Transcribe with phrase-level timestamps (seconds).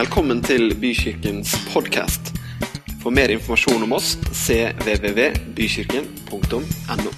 [0.00, 2.30] Velkommen til Bykirkens podkast.
[3.02, 7.10] For mer informasjon om oss cvvvbykirken.no.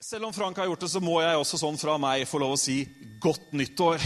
[0.00, 2.56] Selv om Frank har gjort det, så må jeg også sånn fra meg få lov
[2.56, 2.88] å si
[3.20, 4.00] godt nyttår.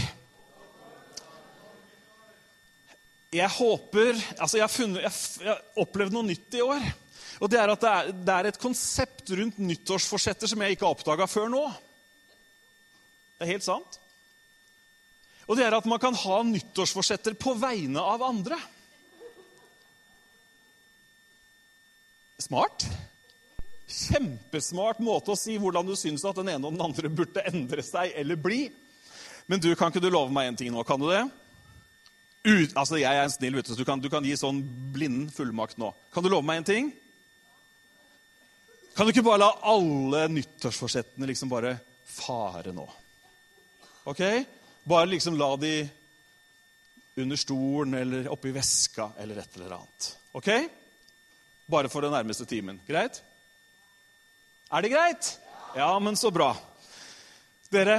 [3.39, 6.83] Jeg håper Altså, jeg har, funnet, jeg, har opplevd noe nytt i år.
[7.43, 10.87] Og det er at det er, det er et konsept rundt nyttårsforsetter som jeg ikke
[10.87, 11.63] har oppdaga før nå.
[13.35, 13.99] Det er helt sant.
[15.45, 18.57] Og det er at man kan ha nyttårsforsetter på vegne av andre.
[22.41, 22.87] Smart.
[23.85, 27.85] Kjempesmart måte å si hvordan du syns at den ene og den andre burde endre
[27.85, 28.65] seg eller bli.
[29.45, 30.81] Men du, kan ikke du love meg en ting nå?
[30.87, 31.23] Kan du det?
[32.45, 34.61] Ut, altså, Jeg er en snill, vet du, så du kan, du kan gi sånn
[34.93, 35.91] blinden fullmakt nå.
[36.13, 36.91] Kan du love meg en ting?
[38.95, 41.73] Kan du ikke bare la alle nyttårsforsettene liksom bare
[42.07, 42.85] fare nå?
[44.07, 44.21] Ok?
[44.87, 45.73] Bare liksom la de
[47.19, 50.07] under stolen eller oppi veska eller et eller annet.
[50.31, 50.49] Ok?
[51.65, 52.79] Bare for den nærmeste timen.
[52.87, 53.19] Greit?
[54.71, 55.31] Er det greit?
[55.75, 56.53] Ja, men så bra.
[57.73, 57.97] Dere,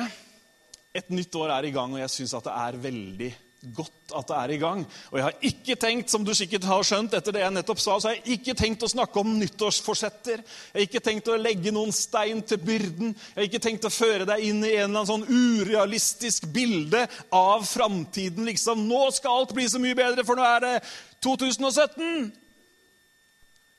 [0.96, 3.30] et nytt år er i gang, og jeg syns at det er veldig
[3.74, 4.82] godt at det er i gang.
[5.10, 7.96] Og jeg har ikke tenkt, som du sikkert har skjønt etter det jeg nettopp sa,
[7.98, 10.42] så har jeg ikke tenkt å snakke om nyttårsforsetter.
[10.42, 13.14] Jeg har ikke tenkt å legge noen stein til byrden.
[13.16, 17.06] Jeg har ikke tenkt å føre deg inn i en eller annen sånn urealistisk bilde
[17.34, 18.46] av framtiden.
[18.50, 20.74] Liksom, nå skal alt bli så mye bedre, for nå er det
[21.26, 22.28] 2017!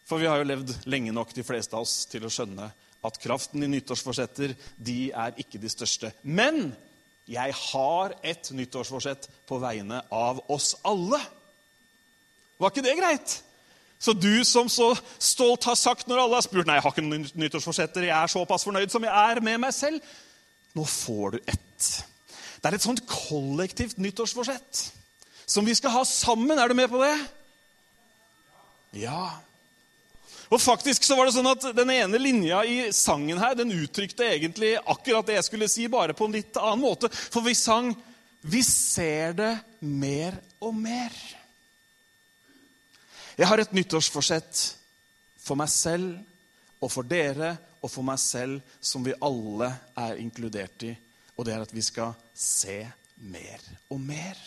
[0.07, 2.69] For vi har jo levd lenge nok, de fleste av oss, til å skjønne
[3.07, 6.11] at kraften i nyttårsforsetter de er ikke de største.
[6.23, 6.71] Men
[7.27, 11.19] jeg har et nyttårsforsett på vegne av oss alle.
[12.57, 13.35] Var ikke det greit?
[13.99, 17.05] Så du som så stolt har sagt når alle har spurt Nei, jeg har ikke
[17.05, 20.03] noen nyttårsforsetter, jeg er såpass fornøyd som jeg er med meg selv.
[20.77, 21.89] Nå får du ett.
[22.61, 24.85] Det er et sånt kollektivt nyttårsforsett
[25.47, 26.59] som vi skal ha sammen.
[26.59, 27.15] Er du med på det?
[29.01, 29.29] Ja.
[30.49, 34.29] Og faktisk så var det sånn at Den ene linja i sangen her, den uttrykte
[34.31, 37.11] egentlig akkurat det jeg skulle si, bare på en litt annen måte.
[37.11, 37.95] For vi sang
[38.41, 41.35] 'Vi ser det mer og mer'.
[43.37, 44.75] Jeg har et nyttårsforsett
[45.37, 46.17] for meg selv
[46.81, 50.95] og for dere og for meg selv som vi alle er inkludert i,
[51.35, 52.87] og det er at vi skal se
[53.17, 54.37] mer og mer.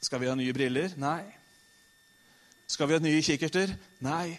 [0.00, 0.94] Skal vi ha nye briller?
[0.96, 1.37] Nei.
[2.68, 3.72] Skal vi ha nye kikkerter?
[4.04, 4.38] Nei.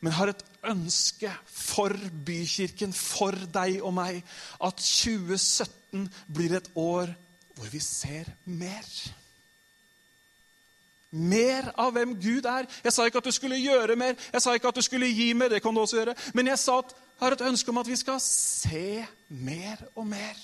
[0.00, 1.92] Men har et ønske for
[2.26, 4.22] bykirken, for deg og meg,
[4.64, 7.12] at 2017 blir et år
[7.56, 8.84] hvor vi ser mer.
[11.16, 12.68] Mer av hvem Gud er.
[12.84, 15.32] Jeg sa ikke at du skulle gjøre mer, jeg sa ikke at du skulle gi
[15.32, 15.48] mer.
[15.48, 16.14] det kan du også gjøre.
[16.34, 20.06] Men jeg sa at jeg har et ønske om at vi skal se mer og
[20.06, 20.36] mer.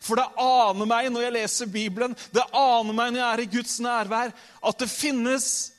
[0.00, 3.52] For det aner meg når jeg leser Bibelen, det aner meg når jeg er i
[3.56, 4.32] Guds nærvær,
[4.68, 5.72] at det finnes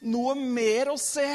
[0.00, 1.28] noe mer å se.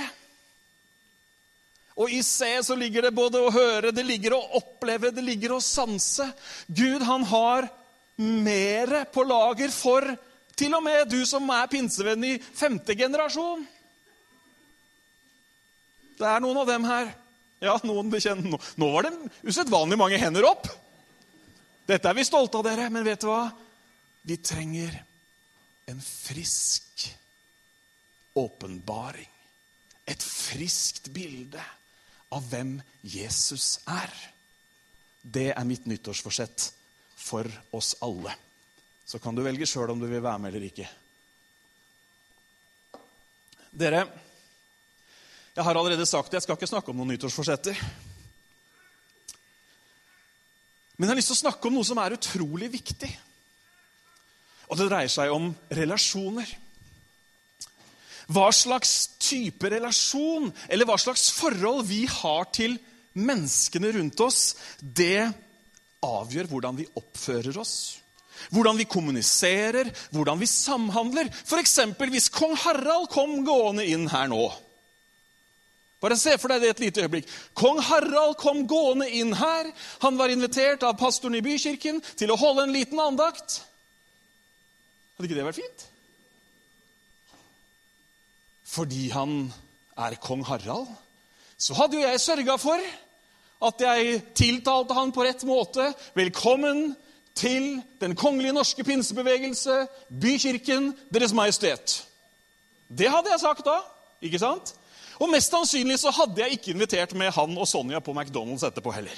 [1.96, 5.56] Og i se så ligger det både å høre, det ligger å oppleve, det ligger
[5.56, 6.28] å sanse.
[6.68, 7.70] Gud, han har
[8.20, 10.08] mer på lager for
[10.56, 13.64] til og med du som er pinsevenn i femte generasjon.
[16.16, 17.12] Det er noen av dem her.
[17.64, 19.14] Ja, noen bekjenner Nå, nå var det
[19.48, 20.68] usedvanlig mange hender opp.
[21.88, 23.50] Dette er vi stolte av dere, men vet du hva?
[24.26, 24.96] Vi trenger
[25.92, 26.85] en frisk
[28.36, 29.30] åpenbaring.
[30.06, 31.62] Et friskt bilde
[32.36, 34.12] av hvem Jesus er.
[35.22, 36.68] Det er mitt nyttårsforsett
[37.16, 38.36] for oss alle.
[39.06, 40.88] Så kan du velge sjøl om du vil være med eller ikke.
[43.76, 44.06] Dere,
[45.56, 47.80] jeg har allerede sagt det, jeg skal ikke snakke om noen nyttårsforsetter.
[50.96, 53.10] Men jeg har lyst til å snakke om noe som er utrolig viktig.
[54.70, 56.50] Og det dreier seg om relasjoner.
[58.32, 62.78] Hva slags type relasjon eller hva slags forhold vi har til
[63.16, 65.30] menneskene rundt oss, det
[66.06, 67.76] avgjør hvordan vi oppfører oss.
[68.52, 71.32] Hvordan vi kommuniserer, hvordan vi samhandler.
[71.46, 71.80] F.eks.
[72.12, 74.44] hvis kong Harald kom gående inn her nå.
[76.04, 77.30] Bare se for deg det et lite øyeblikk.
[77.58, 79.72] Kong Harald kom gående inn her.
[80.04, 83.62] Han var invitert av pastoren i bykirken til å holde en liten andakt.
[85.16, 85.86] Hadde ikke det vært fint?
[88.76, 89.54] Fordi han
[89.96, 90.90] er kong Harald,
[91.58, 92.82] så hadde jo jeg sørga for
[93.66, 95.88] at jeg tiltalte han på rett måte.
[96.18, 96.90] Velkommen
[97.36, 102.02] til Den kongelige norske pinsebevegelse, Bykirken, Deres Majestet.
[102.88, 103.80] Det hadde jeg sagt da.
[104.22, 104.76] ikke sant?
[105.20, 108.92] Og mest sannsynlig så hadde jeg ikke invitert med han og Sonja på McDonald's etterpå
[108.92, 109.16] heller.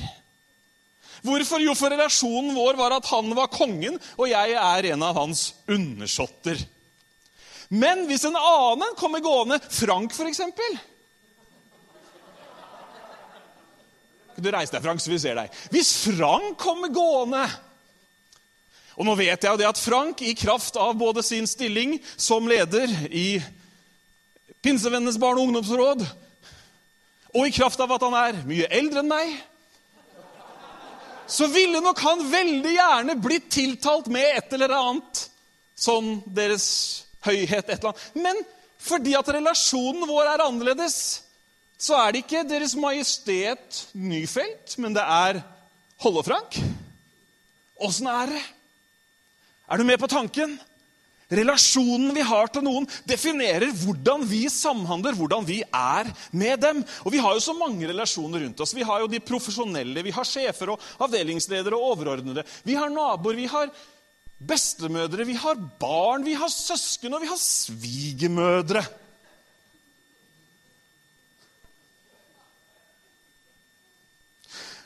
[1.26, 1.62] Hvorfor?
[1.62, 5.50] Jo, for relasjonen vår var at han var kongen, og jeg er en av hans
[5.66, 6.62] undersåtter.
[7.70, 10.42] Men hvis en annen kommer gående, Frank f.eks.
[14.38, 15.54] Du reiser deg, Frank, så vi ser deg.
[15.74, 17.42] Hvis Frank kommer gående
[18.98, 22.48] Og nå vet jeg jo det at Frank, i kraft av både sin stilling som
[22.50, 23.38] leder i
[24.66, 26.02] Pinsevennenes barne- og ungdomsråd,
[27.38, 29.36] og i kraft av at han er mye eldre enn meg,
[31.30, 35.22] så ville nok han veldig gjerne blitt tiltalt med et eller annet
[35.78, 38.10] sånn Deres høyhet, et eller annet.
[38.16, 38.44] Men
[38.78, 40.98] fordi at relasjonen vår er annerledes,
[41.78, 45.42] så er det ikke Deres Majestet Nyfelt, men det er
[46.02, 46.58] Hollefrank.
[47.82, 48.42] Åssen er det?
[49.68, 50.56] Er du med på tanken?
[51.28, 56.80] Relasjonen vi har til noen, definerer hvordan vi samhandler, hvordan vi er med dem.
[57.04, 58.74] Og Vi har jo så mange relasjoner rundt oss.
[58.74, 62.46] Vi har jo de profesjonelle, vi har sjefer og avdelingsledere og overordnede.
[62.64, 63.68] Vi har naboer, vi har
[64.38, 68.84] bestemødre, vi har barn, vi har søsken, og vi har svigermødre.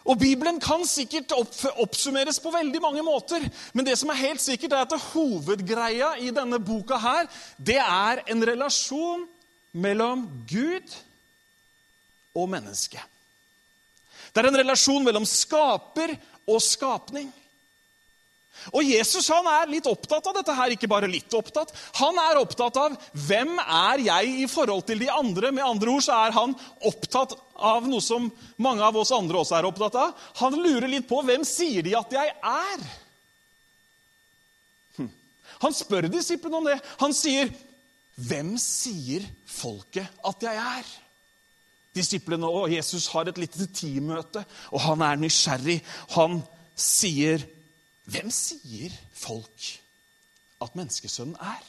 [0.10, 1.34] Og Bibelen kan sikkert
[1.78, 3.44] oppsummeres på veldig mange måter.
[3.74, 8.24] Men det som er helt sikkert er at hovedgreia i denne boka her, det er
[8.32, 9.28] en relasjon
[9.72, 10.96] mellom Gud
[12.36, 13.02] og menneske.
[14.32, 16.16] Det er en relasjon mellom skaper
[16.50, 17.30] og skapning.
[18.70, 21.72] Og Jesus han er litt opptatt av dette her, ikke bare litt opptatt.
[21.98, 25.50] Han er opptatt av hvem er jeg i forhold til de andre.
[25.56, 26.54] Med andre ord så er han
[26.88, 28.30] opptatt av noe som
[28.62, 30.14] mange av oss andre også er opptatt av.
[30.44, 32.86] Han lurer litt på hvem sier de at jeg er?
[35.00, 35.10] Hm.
[35.66, 36.78] Han spør disiplene om det.
[37.02, 37.50] Han sier,
[38.22, 40.92] 'Hvem sier folket at jeg er?'
[41.96, 45.82] Disiplene og Jesus har et lite teammøte, og han er nysgjerrig.
[46.16, 46.40] Han
[46.76, 47.44] sier
[48.10, 49.68] hvem sier folk
[50.62, 51.68] at menneskesønnen er?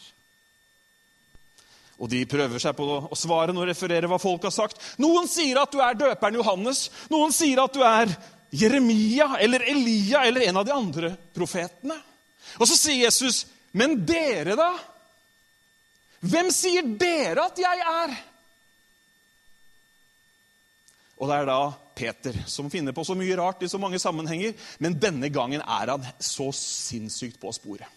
[2.03, 4.81] Og De prøver seg på å svare og referere hva folk har sagt.
[5.03, 6.89] Noen sier at du er døperen Johannes.
[7.13, 8.11] Noen sier at du er
[8.53, 11.97] Jeremia eller Elia eller en av de andre profetene.
[12.59, 14.73] Og så sier Jesus, 'Men dere, da?
[16.21, 18.17] Hvem sier dere at jeg er?'
[21.19, 24.55] Og det er da Peter, som finner på så mye rart i så mange sammenhenger.
[24.79, 27.89] Men denne gangen er han så sinnssykt på sporet.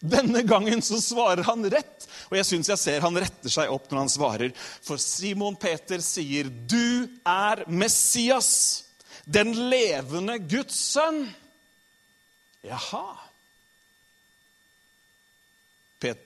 [0.00, 3.88] Denne gangen så svarer han rett, og jeg syns jeg ser han retter seg opp
[3.90, 4.52] når han svarer.
[4.84, 8.84] For Simon Peter sier, 'Du er Messias,
[9.24, 11.24] den levende Guds sønn'.
[12.66, 13.16] Jaha.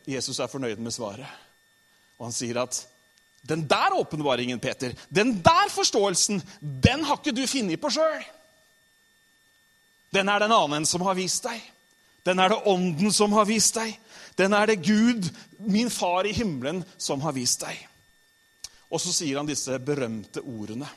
[0.07, 1.29] Jesus er fornøyd med svaret,
[2.19, 2.83] og han sier at
[3.43, 8.23] den der åpenbaringen, Peter, den der forståelsen, den har ikke du funnet på sjøl.
[10.13, 11.61] Den er den en annen som har vist deg.
[12.27, 13.95] Den er det Ånden som har vist deg.
[14.37, 17.79] Den er det Gud, min far i himmelen, som har vist deg.
[18.91, 20.89] Og så sier han disse berømte ordene.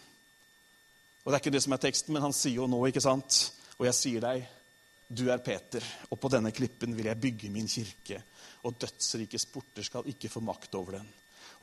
[1.23, 3.53] Og Det er ikke det som er teksten, men han sier jo nå, ikke sant?
[3.79, 4.43] Og jeg sier deg,
[5.07, 8.19] du er Peter, og på denne klippen vil jeg bygge min kirke,
[8.63, 11.07] og dødsrikes porter skal ikke få makt over den.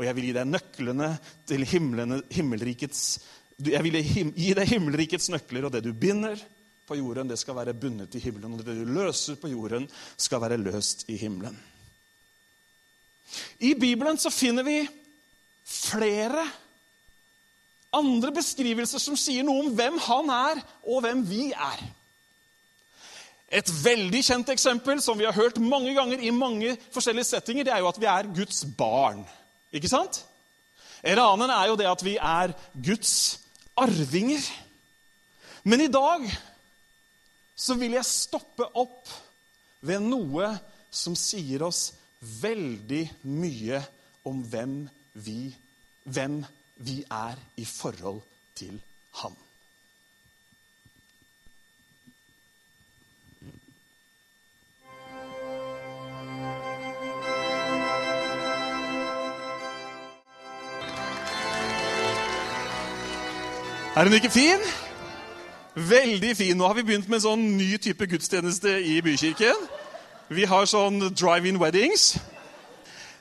[0.01, 1.11] Og jeg vil gi deg nøklene
[1.45, 3.03] til himmelrikets
[3.69, 6.41] Jeg vil gi deg himmelrikets nøkler, og det du binder
[6.89, 8.55] på jorden, det skal være bundet i himmelen.
[8.57, 9.85] Og det du løser på jorden,
[10.17, 11.59] skal være løst i himmelen.
[13.61, 14.79] I Bibelen så finner vi
[15.69, 16.47] flere
[17.93, 21.85] andre beskrivelser som sier noe om hvem han er, og hvem vi er.
[23.51, 27.75] Et veldig kjent eksempel som vi har hørt mange ganger i mange forskjellige settinger, det
[27.75, 29.27] er jo at vi er Guds barn.
[29.73, 30.25] Ikke sant?
[31.05, 33.41] Ranen er jo det at vi er Guds
[33.79, 34.43] arvinger.
[35.65, 36.27] Men i dag
[37.57, 39.09] så vil jeg stoppe opp
[39.85, 40.51] ved noe
[40.91, 43.81] som sier oss veldig mye
[44.29, 44.83] om hvem
[45.25, 45.53] vi,
[46.05, 46.41] hvem
[46.85, 48.21] vi er i forhold
[48.57, 48.81] til
[49.23, 49.37] Han.
[63.91, 64.61] Er hun ikke fin?
[65.75, 66.55] Veldig fin.
[66.57, 69.65] Nå har vi begynt med en sånn ny type gudstjeneste i bykirken.
[70.31, 72.13] Vi har sånn drive-in weddings.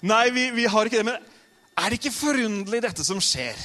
[0.06, 1.08] Nei, vi, vi, har ikke det.
[1.08, 1.26] Men
[1.74, 3.58] er det ikke forunderlig, dette som skjer?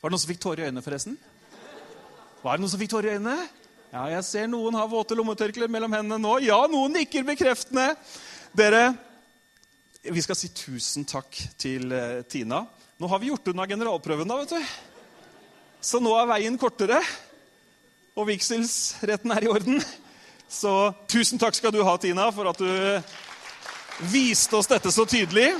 [0.00, 1.18] Var det noen som fikk tårer i øynene, forresten?
[2.40, 3.36] Var det noen som fikk tårer i øynene?
[3.92, 6.38] Ja, jeg ser noen har våte lommetørklær mellom hendene nå.
[6.48, 7.90] Ja, noen nikker bekreftende.
[8.56, 8.86] Dere,
[10.08, 12.64] vi skal si tusen takk til uh, Tina
[13.00, 14.93] Nå har vi gjort unna generalprøven, da, vet du.
[15.84, 16.96] Så nå er veien kortere,
[18.16, 19.82] og vigselsretten er i orden.
[20.48, 20.70] Så
[21.12, 25.50] tusen takk skal du ha, Tina, for at du viste oss dette så tydelig.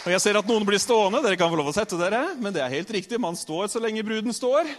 [0.00, 1.20] Og Jeg ser at noen blir stående.
[1.22, 2.32] Dere kan få lov å sette dere.
[2.40, 3.20] Men det er helt riktig.
[3.20, 4.70] Man står så lenge bruden står.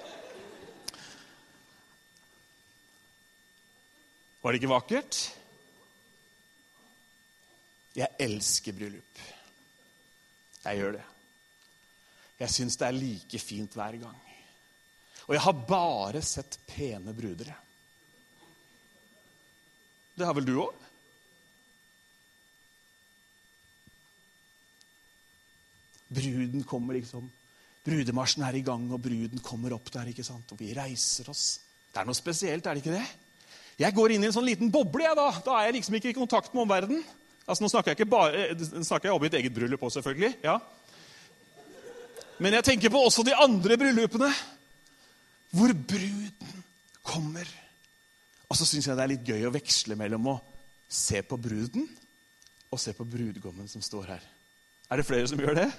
[4.41, 5.21] Var det ikke vakkert?
[7.95, 9.23] Jeg elsker bryllup.
[10.65, 11.10] Jeg gjør det.
[12.41, 14.21] Jeg syns det er like fint hver gang.
[15.27, 17.51] Og jeg har bare sett pene bruder.
[20.17, 20.87] Det har vel du òg?
[26.11, 27.29] Bruden kommer liksom
[27.81, 30.11] Brudemarsjen er i gang, og bruden kommer opp der.
[30.11, 30.51] ikke sant?
[30.53, 31.61] Og vi reiser oss.
[31.89, 33.07] Det er noe spesielt, er det ikke det?
[33.81, 35.01] Jeg går inn i en sånn liten boble.
[35.01, 37.01] jeg Da Da er jeg liksom ikke i kontakt med omverdenen.
[37.47, 38.53] Altså, nå snakker jeg ikke bare,
[38.85, 40.35] snakker jeg om mitt eget bryllup òg, selvfølgelig.
[40.43, 40.59] ja.
[42.41, 44.31] Men jeg tenker på også de andre bryllupene,
[45.53, 46.55] hvor bruden
[47.05, 47.45] kommer.
[48.49, 50.39] Og så syns jeg det er litt gøy å veksle mellom å
[50.91, 51.85] se på bruden
[52.71, 54.25] og se på brudgommen som står her.
[54.91, 55.69] Er det flere som gjør det?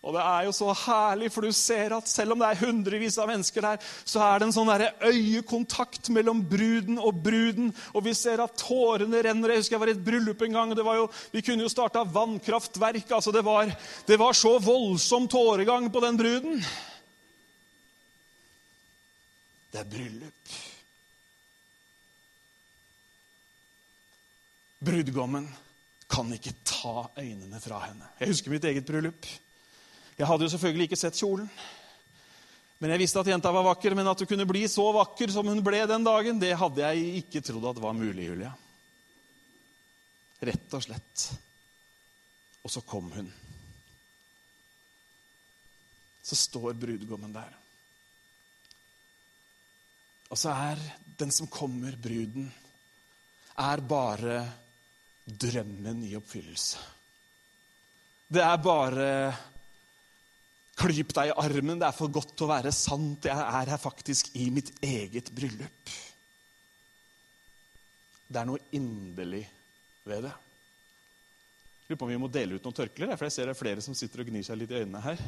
[0.00, 3.18] Og det er jo så herlig, for du ser at selv om det er hundrevis
[3.20, 4.70] av mennesker der, så er det en sånn
[5.04, 7.68] øyekontakt mellom bruden og bruden.
[7.92, 9.52] Og vi ser at tårene renner.
[9.52, 10.72] Jeg husker jeg var i et bryllup en gang.
[10.72, 11.04] Jo,
[11.34, 13.12] vi kunne jo starta vannkraftverk.
[13.12, 13.68] altså det var,
[14.08, 16.64] det var så voldsom tåregang på den bruden.
[19.70, 20.56] Det er bryllup.
[24.80, 25.44] Brudgommen
[26.08, 28.08] kan ikke ta øynene fra henne.
[28.16, 29.28] Jeg husker mitt eget bryllup.
[30.20, 31.46] Jeg hadde jo selvfølgelig ikke sett kjolen.
[32.80, 35.48] Men jeg visste at jenta var vakker, men at hun kunne bli så vakker som
[35.48, 38.50] hun ble den dagen, det hadde jeg ikke trodd at var mulig, Julia.
[40.44, 41.24] Rett og slett.
[42.60, 43.28] Og så kom hun.
[46.24, 47.52] Så står brudgommen der.
[50.30, 50.80] Og så er
[51.20, 52.48] den som kommer, bruden,
[53.60, 54.40] er bare
[55.24, 56.84] drømmen i oppfyllelse.
[58.30, 59.08] Det er bare
[60.80, 63.26] Klyp deg i armen, det er for godt til å være sant.
[63.28, 65.92] Jeg er her faktisk i mitt eget bryllup.
[68.30, 69.42] Det er noe inderlig
[70.08, 70.32] ved det.
[70.32, 73.58] Jeg lurer på om vi må dele ut noen tørklær, for jeg ser det er
[73.58, 75.22] flere som sitter og gnir seg litt i øynene her.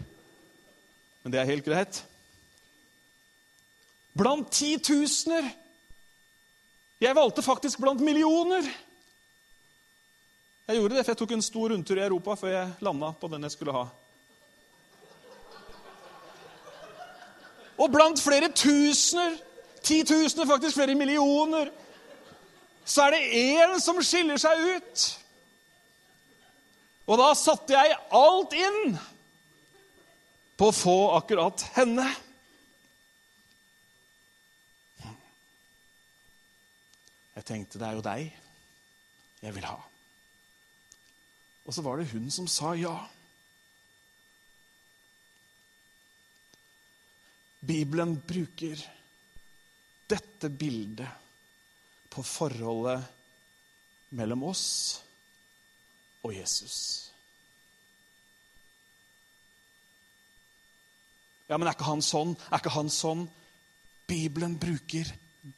[1.23, 2.03] Men det er helt greit.
[4.17, 5.51] Blant titusener!
[7.03, 8.63] Jeg valgte faktisk blant millioner.
[10.69, 13.31] Jeg gjorde det, for jeg tok en stor rundtur i Europa før jeg landa på
[13.33, 13.89] den jeg skulle ha.
[17.83, 19.35] Og blant flere tusener,
[19.83, 21.71] titusener, faktisk flere millioner,
[22.85, 25.07] så er det én som skiller seg ut.
[27.11, 28.95] Og da satte jeg alt inn
[30.59, 32.07] på å få akkurat henne.
[37.33, 38.29] Jeg tenkte det er jo deg
[39.43, 39.81] jeg vil ha.
[41.67, 42.95] Og så var det hun som sa ja.
[47.62, 48.81] Bibelen bruker
[50.11, 51.07] dette bildet
[52.11, 53.04] på forholdet
[54.19, 54.64] mellom oss
[56.26, 56.78] og Jesus.
[61.47, 62.35] Ja, men er ikke han sånn?
[62.50, 63.23] Er ikke han sånn?
[64.11, 65.07] Bibelen bruker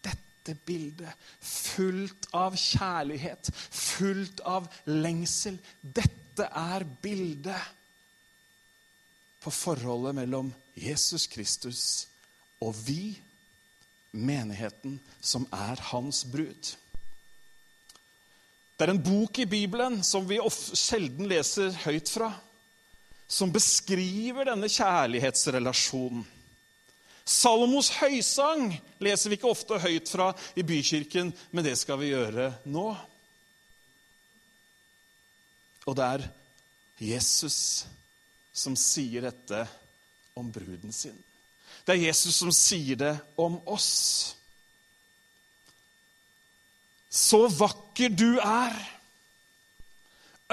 [0.05, 5.57] dette bildet fullt av kjærlighet, fullt av lengsel.
[5.81, 7.73] Dette er bildet
[9.41, 10.64] på forholdet mellom Jesus
[11.31, 12.09] Kristus
[12.63, 13.15] og vi,
[14.13, 16.75] menigheten, som er hans brud.
[18.75, 20.41] Det er en bok i Bibelen som vi
[20.75, 22.33] sjelden leser høyt fra,
[23.29, 26.25] som beskriver denne kjærlighetsrelasjonen.
[27.25, 30.27] Salomos høysang leser vi ikke ofte høyt fra
[30.61, 32.89] i bykirken, men det skal vi gjøre nå.
[35.89, 36.27] Og det er
[37.01, 37.87] Jesus
[38.53, 39.65] som sier dette
[40.35, 41.17] om bruden sin.
[41.85, 44.35] Det er Jesus som sier det om oss.
[47.11, 48.75] Så vakker du er.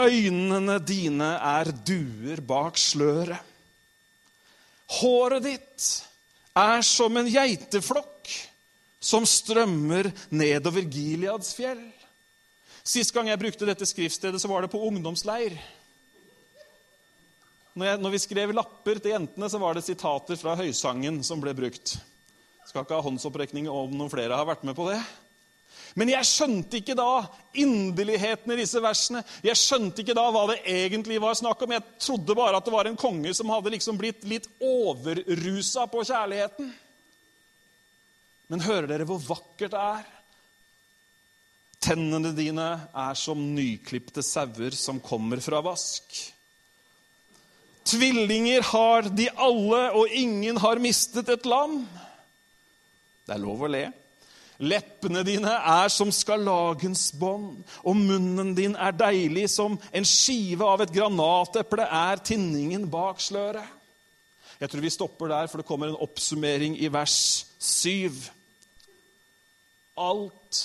[0.02, 3.40] Øynene dine er duer bak sløret.
[5.02, 5.88] Håret ditt
[6.58, 8.30] er som en geiteflokk
[9.02, 11.82] som strømmer nedover Gileads fjell.
[12.84, 15.56] Sist gang jeg brukte dette skriftstedet, så var det på ungdomsleir.
[17.72, 21.40] Når, jeg, når, vi skrev lapper til jentene, så var det sitater fra Høysangen som
[21.44, 21.96] ble brukt.
[22.68, 25.00] Skal ikke ha håndsopprekning om noen flere har vært med på det.
[25.96, 27.24] Men jeg skjønte ikke da
[27.60, 29.24] inderligheten i disse versene.
[29.44, 31.74] Jeg skjønte ikke da hva det egentlig var snakk om.
[31.75, 36.04] Jeg trodde bare at det var en konge som hadde liksom blitt litt overrusa på
[36.08, 36.72] kjærligheten.
[38.51, 40.08] Men hører dere hvor vakkert det er?
[41.82, 46.20] Tennene dine er som nyklipte sauer som kommer fra vask.
[47.88, 51.82] Tvillinger har de alle, og ingen har mistet et lam.
[53.26, 53.88] Det er lov å le.
[54.62, 60.94] Leppene dine er som skarlagensbånd, og munnen din er deilig som en skive av et
[60.94, 63.66] granateple er tinningen bak sløret.
[64.62, 67.16] Jeg tror vi stopper der, for det kommer en oppsummering i vers
[67.58, 68.14] 7.
[69.98, 70.60] Alt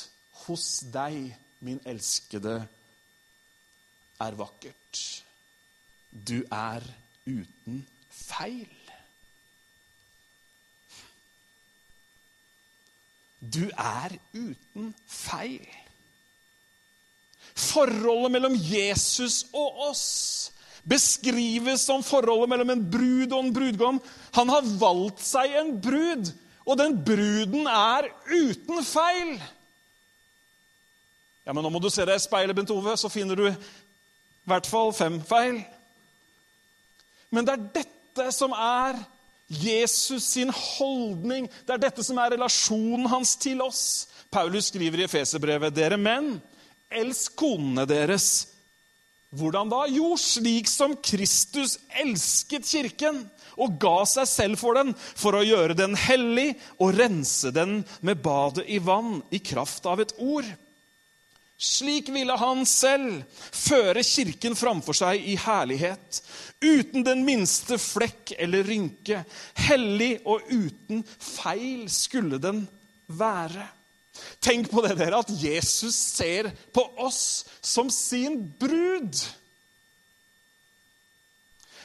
[0.45, 1.33] hos deg,
[1.65, 2.59] min elskede,
[4.21, 5.01] er vakkert.
[6.13, 6.85] Du er
[7.27, 8.73] uten feil.
[13.41, 15.67] Du er uten feil.
[17.57, 20.07] Forholdet mellom Jesus og oss
[20.87, 24.01] beskrives som forholdet mellom en brud og en brudgom.
[24.39, 26.31] Han har valgt seg en brud,
[26.67, 29.37] og den bruden er uten feil.
[31.47, 33.57] Ja, men Nå må du se deg i speilet, Bent Ove, så finner du i
[34.51, 35.61] hvert fall fem feil.
[37.31, 38.99] Men det er dette som er
[39.47, 41.47] Jesus sin holdning.
[41.67, 44.09] Det er dette som er relasjonen hans til oss.
[44.33, 46.37] Paulus skriver i Efeserbrevet.: Dere menn,
[46.91, 48.49] elsk konene deres.
[49.37, 49.85] Hvordan da?
[49.91, 53.25] Jo, slik som Kristus elsket kirken
[53.57, 58.21] og ga seg selv for den, for å gjøre den hellig og rense den med
[58.25, 60.47] badet i vann i kraft av et ord.
[61.57, 63.23] Slik ville han selv
[63.57, 66.21] føre kirken framfor seg i herlighet,
[66.61, 69.23] uten den minste flekk eller rynke.
[69.65, 72.67] Hellig og uten feil skulle den
[73.09, 73.65] være.
[74.41, 79.17] Tenk på det, dere, at Jesus ser på oss som sin brud.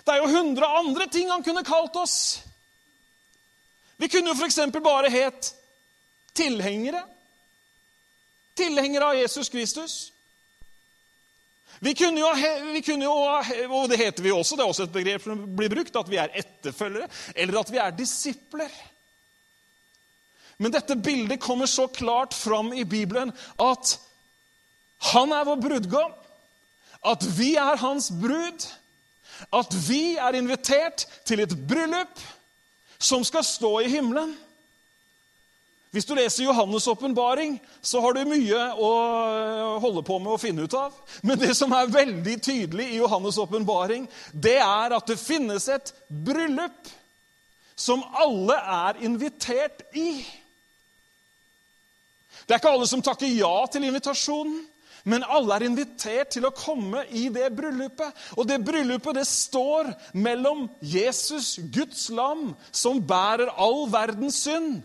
[0.02, 2.42] Det er jo hundre andre ting han kunne kalt oss.
[4.02, 4.60] Vi kunne jo f.eks.
[4.84, 5.52] bare het
[6.36, 7.04] tilhengere
[8.62, 10.00] tilhengere av Jesus Kristus.
[11.84, 12.30] Vi kunne, jo,
[12.74, 13.14] vi kunne jo,
[13.74, 16.20] og det heter vi også, det er også et begrep som blir brukt, at vi
[16.22, 18.76] er etterfølgere, eller at vi er disipler.
[20.62, 23.96] Men dette bildet kommer så klart fram i Bibelen at
[25.10, 26.14] han er vår brudgom,
[27.02, 28.68] at vi er hans brud,
[29.50, 32.22] at vi er invitert til et bryllup
[33.02, 34.36] som skal stå i himmelen.
[35.92, 38.92] Hvis du leser Johannes' åpenbaring, så har du mye å
[39.84, 40.94] holde på med å finne ut av.
[41.20, 45.92] Men det som er veldig tydelig i Johannes' åpenbaring, det er at det finnes et
[46.08, 46.94] bryllup
[47.76, 50.22] som alle er invitert i.
[52.48, 54.62] Det er ikke alle som takker ja til invitasjonen,
[55.04, 58.16] men alle er invitert til å komme i det bryllupet.
[58.38, 64.80] Og det bryllupet det står mellom Jesus, Guds lam, som bærer all verdens synd,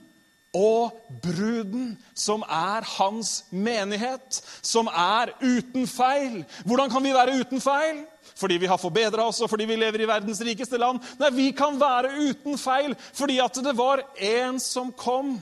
[0.56, 6.44] og bruden, som er hans menighet, som er uten feil.
[6.64, 8.04] Hvordan kan vi være uten feil?
[8.36, 11.00] Fordi vi har forbedra oss, og fordi vi lever i verdens rikeste land?
[11.20, 15.36] Nei, vi kan være uten feil fordi at det var en som kom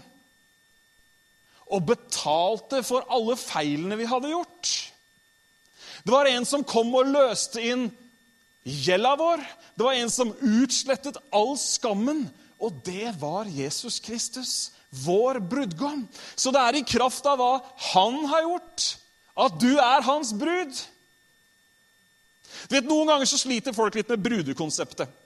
[1.65, 4.73] og betalte for alle feilene vi hadde gjort.
[6.05, 7.89] Det var en som kom og løste inn
[8.65, 9.43] gjelda vår.
[9.75, 12.27] Det var en som utslettet all skammen.
[12.63, 14.74] Og det var Jesus Kristus
[15.05, 16.05] vår brudgom.
[16.35, 17.53] Så det er i kraft av hva
[17.93, 18.87] han har gjort,
[19.45, 20.81] at du er hans brud.
[22.69, 25.21] Du vet, Noen ganger så sliter folk litt med brudekonseptet.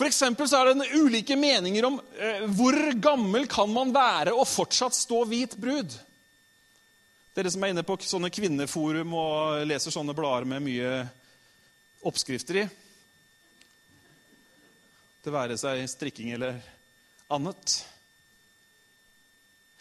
[0.00, 0.08] For
[0.48, 5.26] så er det ulike meninger om eh, hvor gammel kan man være og fortsatt stå
[5.28, 5.92] hvit brud.
[7.36, 10.94] Dere som er inne på sånne kvinneforum og leser sånne blader med mye
[12.08, 12.64] oppskrifter i.
[15.20, 16.56] Det være seg strikking eller
[17.28, 17.76] annet.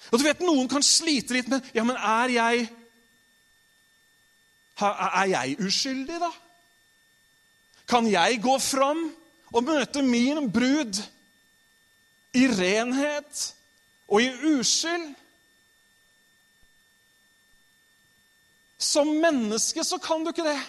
[0.09, 2.67] Og du vet, Noen kan slite litt med ja, men er jeg
[4.79, 6.29] Er jeg uskyldig, da?
[7.89, 9.09] Kan jeg gå fram
[9.51, 11.01] og møte min brud
[12.37, 13.41] i renhet
[14.07, 15.09] og i uskyld?
[18.79, 20.59] Som menneske så kan du ikke det.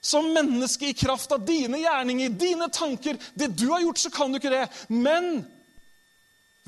[0.00, 4.32] Som menneske i kraft av dine gjerninger, dine tanker, det du har gjort, så kan
[4.32, 4.64] du ikke det.
[4.88, 5.42] Men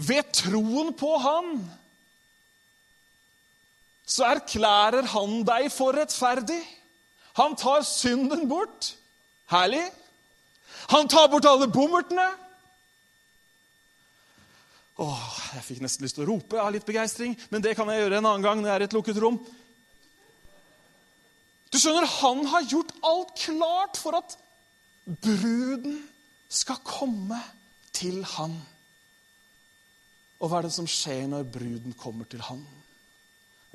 [0.08, 1.54] ved troen på Han
[4.12, 6.60] så erklærer han deg for rettferdig.
[7.38, 8.92] Han tar synden bort.
[9.52, 9.84] Herlig.
[10.92, 12.26] Han tar bort alle bommertene.
[15.00, 18.02] Åh, Jeg fikk nesten lyst til å rope av litt begeistring, men det kan jeg
[18.02, 19.38] gjøre en annen gang når jeg er i et lukket rom.
[21.72, 24.36] Du skjønner, Han har gjort alt klart for at
[25.06, 26.02] bruden
[26.52, 27.40] skal komme
[27.96, 28.58] til han.
[30.42, 32.62] Og hva er det som skjer når bruden kommer til han?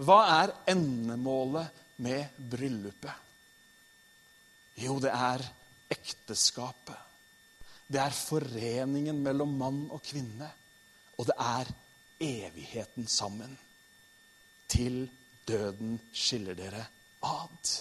[0.03, 3.23] Hva er endemålet med bryllupet?
[4.77, 5.41] Jo, det er
[5.89, 6.99] ekteskapet.
[7.87, 10.49] Det er foreningen mellom mann og kvinne.
[11.17, 11.71] Og det er
[12.21, 13.55] evigheten sammen.
[14.67, 15.07] Til
[15.47, 16.83] døden skiller dere
[17.23, 17.71] ad.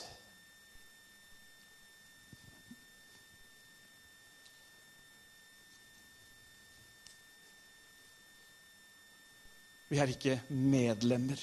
[9.88, 11.40] Vi er ikke medlemmer.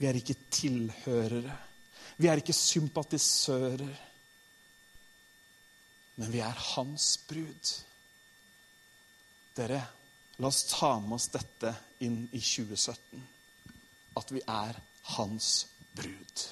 [0.00, 1.56] Vi er ikke tilhørere.
[2.16, 3.90] Vi er ikke sympatisører.
[6.20, 7.72] Men vi er hans brud.
[9.56, 9.80] Dere,
[10.40, 13.26] la oss ta med oss dette inn i 2017.
[14.20, 14.80] At vi er
[15.16, 15.50] hans
[15.96, 16.46] brud.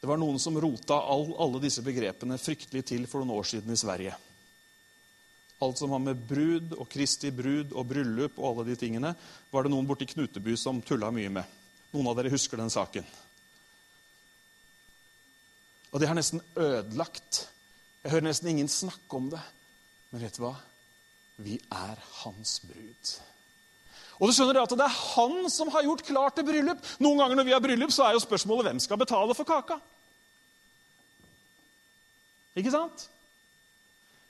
[0.00, 3.72] Det var noen som rota all, alle disse begrepene fryktelig til for noen år siden
[3.72, 4.12] i Sverige.
[5.62, 9.14] Alt som har med brud og Kristi brud og bryllup og alle de tingene,
[9.52, 11.60] var det noen borti Knuteby som tulla mye med.
[11.94, 13.06] Noen av dere husker den saken.
[15.94, 17.44] Og det har nesten ødelagt.
[18.02, 19.42] Jeg hører nesten ingen snakke om det.
[20.10, 20.56] Men vet du hva?
[21.44, 23.14] Vi er hans brud.
[24.18, 26.82] Og du skjønner at Det er han som har gjort klart til bryllup.
[27.02, 29.78] Noen ganger når vi har bryllup, så er jo spørsmålet hvem skal betale for kaka.
[32.54, 33.08] Ikke sant?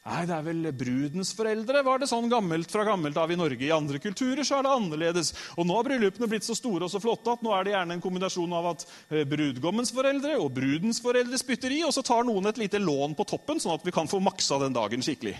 [0.05, 1.81] Nei, det er vel brudens foreldre.
[1.81, 3.64] Var det sånn gammelt fra gammelt av i Norge?
[3.64, 5.31] I andre kulturer så er det annerledes.
[5.57, 7.97] Og nå har bryllupene blitt så store og så flotte at nå er det gjerne
[7.97, 12.21] en kombinasjon av at eh, brudgommens foreldre og brudens foreldre spytter i, og så tar
[12.29, 15.33] noen et lite lån på toppen, sånn at vi kan få maksa den dagen skikkelig.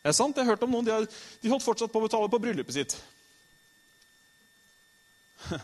[0.00, 1.08] Det er sant, Jeg har hørt om noen, de, har,
[1.40, 2.92] de holdt fortsatt på å betale på bryllupet sitt.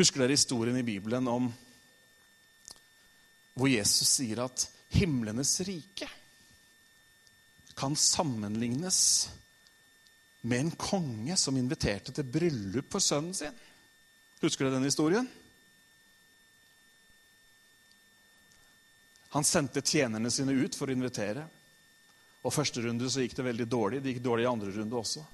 [0.00, 1.52] Husker dere historien i Bibelen om
[3.56, 6.08] hvor Jesus sier at himlenes rike
[7.76, 9.28] kan sammenlignes
[10.46, 13.56] med en konge som inviterte til bryllup for sønnen sin.
[14.40, 15.26] Husker du den historien?
[19.34, 21.44] Han sendte tjenerne sine ut for å invitere.
[22.46, 24.00] Og Første runde så gikk det veldig dårlig.
[24.00, 25.24] Det gikk dårlig i andre runde også.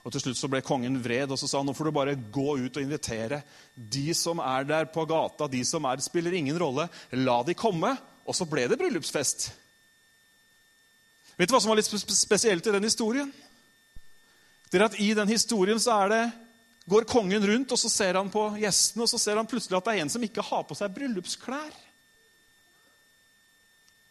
[0.00, 2.16] Og Til slutt så ble kongen vred og så sa han, nå får du bare
[2.32, 3.42] gå ut og invitere.
[3.74, 6.86] De som er der på gata, de som er, spiller ingen rolle.
[7.20, 7.92] La de komme.
[8.30, 9.48] Og så ble det bryllupsfest.
[11.34, 13.30] Vet du hva som var litt spesielt i den historien?
[14.70, 16.28] Det er at I den historien så det,
[16.90, 19.86] går kongen rundt og så ser han på gjestene, og så ser han plutselig at
[19.86, 21.74] det er en som ikke har på seg bryllupsklær.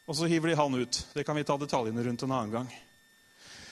[0.10, 1.02] Og så hiver de han ut.
[1.14, 2.70] Det kan vi ta detaljene rundt en annen gang.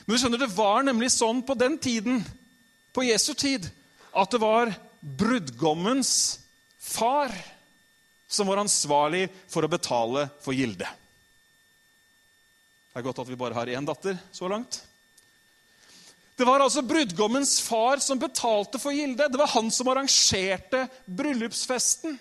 [0.06, 2.22] Men du skjønner, det var nemlig sånn på den tiden,
[2.94, 3.66] på Jesu tid,
[4.16, 6.38] at det var brudgommens
[6.78, 7.34] far
[8.28, 10.88] som var ansvarlig for å betale for gildet.
[12.92, 14.82] Det er godt at vi bare har én datter så langt.
[16.38, 19.32] Det var altså brudgommens far som betalte for gildet.
[19.32, 22.14] Det var han som arrangerte bryllupsfesten.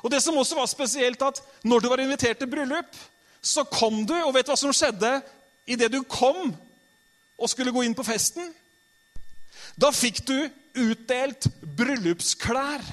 [0.00, 2.92] Og det som også var spesielt, at når du var invitert til bryllup,
[3.42, 5.10] så kom du, og vet du hva som skjedde
[5.70, 6.52] idet du kom
[7.40, 8.52] og skulle gå inn på festen?
[9.80, 10.36] Da fikk du
[10.78, 12.84] utdelt bryllupsklær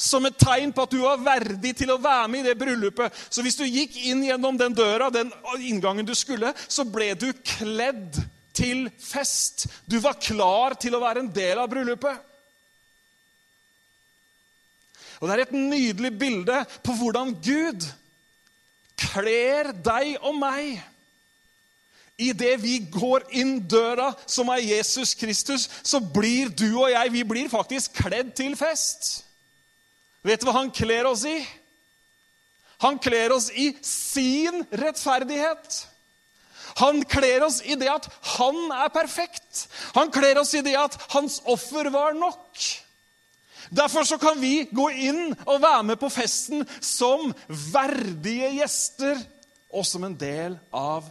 [0.00, 3.14] som et tegn på at du var verdig til å være med i det bryllupet.
[3.28, 7.28] Så hvis du gikk inn gjennom den døra, den inngangen du skulle, så ble du
[7.36, 8.16] kledd
[8.56, 9.66] til fest.
[9.84, 12.26] Du var klar til å være en del av bryllupet.
[15.20, 17.84] Og Det er et nydelig bilde på hvordan Gud
[19.00, 20.80] kler deg og meg.
[22.20, 27.24] Idet vi går inn døra, som er Jesus Kristus, så blir du og jeg vi
[27.24, 29.29] blir faktisk kledd til fest.
[30.26, 31.38] Vet du hva han kler oss i?
[32.80, 35.80] Han kler oss i sin rettferdighet.
[36.80, 38.06] Han kler oss i det at
[38.36, 39.66] han er perfekt.
[39.96, 42.68] Han kler oss i det at hans offer var nok.
[43.70, 49.20] Derfor så kan vi gå inn og være med på festen som verdige gjester
[49.70, 51.06] og som en del av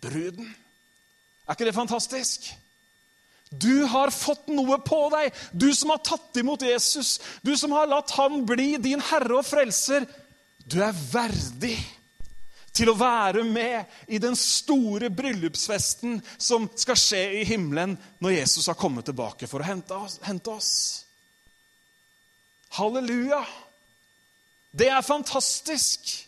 [0.00, 0.48] bruden.
[1.46, 2.48] Er ikke det fantastisk?
[3.50, 7.86] Du har fått noe på deg, du som har tatt imot Jesus, du som har
[7.86, 10.06] latt ham bli din herre og frelser.
[10.66, 11.78] Du er verdig
[12.76, 18.66] til å være med i den store bryllupsfesten som skal skje i himmelen når Jesus
[18.68, 20.18] har kommet tilbake for å.
[20.26, 21.06] Hente oss.
[22.76, 23.40] Halleluja!
[24.76, 26.25] Det er fantastisk.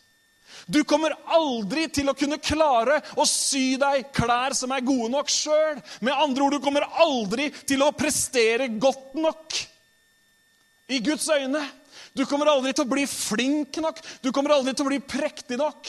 [0.68, 5.30] Du kommer aldri til å kunne klare å sy deg klær som er gode nok
[5.32, 5.80] sjøl.
[6.04, 9.56] Med andre ord, du kommer aldri til å prestere godt nok
[10.92, 11.62] i Guds øyne.
[12.12, 14.02] Du kommer aldri til å bli flink nok.
[14.20, 15.88] Du kommer aldri til å bli prektig nok.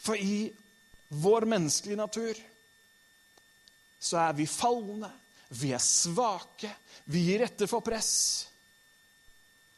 [0.00, 0.48] For i
[1.12, 2.40] vår menneskelige natur
[4.04, 5.08] så er vi falne,
[5.60, 6.72] vi er svake,
[7.12, 8.10] vi gir etter for press.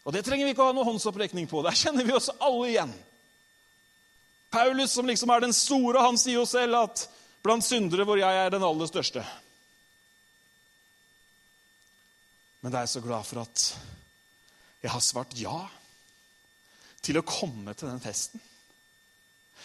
[0.07, 1.67] Og det trenger vi ikke å ha noen håndsopprekning på.
[1.67, 2.95] Der kjenner vi oss alle igjen.
[4.57, 7.05] Paulus, som liksom er den store, han sier jo selv at
[7.45, 9.21] blant syndere hvor jeg er den aller største.
[12.65, 13.65] Men jeg er så glad for at
[14.83, 15.59] jeg har svart ja
[17.05, 18.41] til å komme til den festen.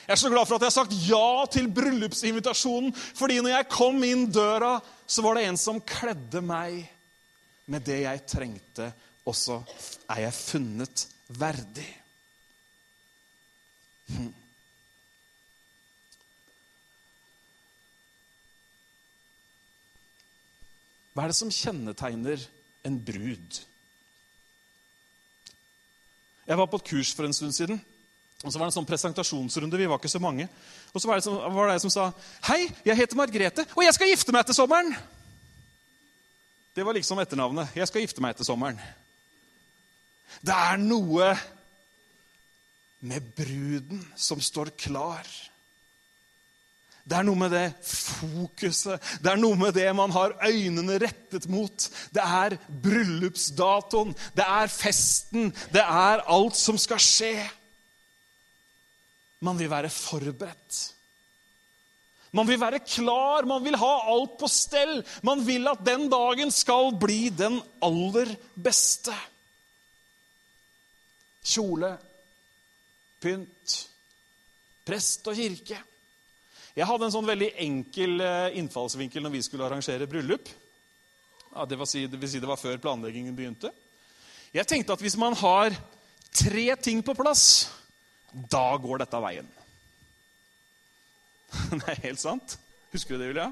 [0.01, 2.91] Jeg er så glad for at jeg har sagt ja til bryllupsinvitasjonen.
[2.91, 4.75] Fordi når jeg kom inn døra,
[5.08, 6.82] så var det en som kledde meg
[7.71, 8.91] med det jeg trengte.
[9.30, 9.62] Og så
[10.10, 11.08] er jeg funnet
[11.39, 11.88] verdig.
[14.12, 14.32] Hm.
[21.12, 22.43] Hva er det som kjennetegner
[22.88, 23.62] en brud?
[26.47, 27.82] Jeg var på et kurs for en stund siden.
[28.41, 29.78] Og så var det en sånn presentasjonsrunde.
[29.78, 30.47] Vi var ikke så mange.
[30.91, 32.08] Og så var det, som, var det som sa
[32.47, 34.95] Hei, jeg heter Margrethe, og jeg skal gifte meg etter sommeren.
[36.74, 37.76] Det var liksom etternavnet.
[37.78, 38.80] Jeg skal gifte meg etter sommeren.
[40.41, 41.34] Det er noe
[43.06, 45.28] med bruden som står klar.
[47.01, 51.47] Det er noe med det fokuset, det er noe med det man har øynene rettet
[51.49, 51.87] mot.
[52.13, 57.35] Det er bryllupsdatoen, det er festen, det er alt som skal skje.
[59.41, 60.81] Man vil være forberedt.
[62.31, 65.01] Man vil være klar, man vil ha alt på stell.
[65.25, 69.15] Man vil at den dagen skal bli den aller beste.
[71.43, 71.95] Kjole,
[73.19, 73.75] pynt,
[74.87, 75.81] prest og kirke.
[76.75, 80.49] Jeg hadde en sånn veldig enkel eh, innfallsvinkel når vi skulle arrangere bryllup.
[81.51, 83.73] Ja, det, si, det, vil si det var før planleggingen begynte.
[84.55, 85.75] Jeg tenkte at hvis man har
[86.31, 87.43] tre ting på plass,
[88.31, 89.49] da går dette veien.
[91.75, 92.55] Det er helt sant.
[92.91, 93.49] Husker du det, Julia?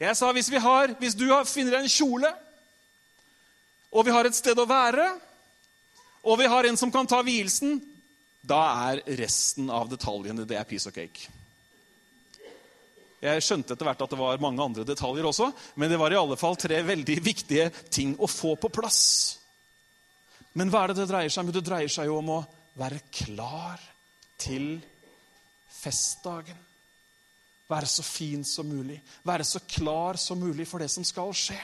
[0.00, 2.28] Jeg sa hvis, har, hvis du finner en kjole,
[3.94, 5.06] og vi har et sted å være,
[6.24, 7.78] og vi har en som kan ta vielsen,
[8.44, 11.30] da er resten av detaljene det er piece of cake.
[13.24, 15.48] Jeg skjønte etter hvert at det var mange andre detaljer også,
[15.80, 19.00] men det var i alle fall tre veldig viktige ting å få på plass.
[20.54, 21.54] Men hva er det det dreier seg om?
[21.54, 22.42] Det dreier seg jo om å
[22.78, 23.80] være klar
[24.44, 24.76] til
[25.72, 26.58] festdagen.
[27.70, 28.98] Være så fin som mulig.
[29.24, 31.58] Være så klar som mulig for det som skal skje.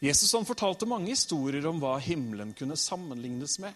[0.00, 3.74] Jesus han fortalte mange historier om hva himmelen kunne sammenlignes med.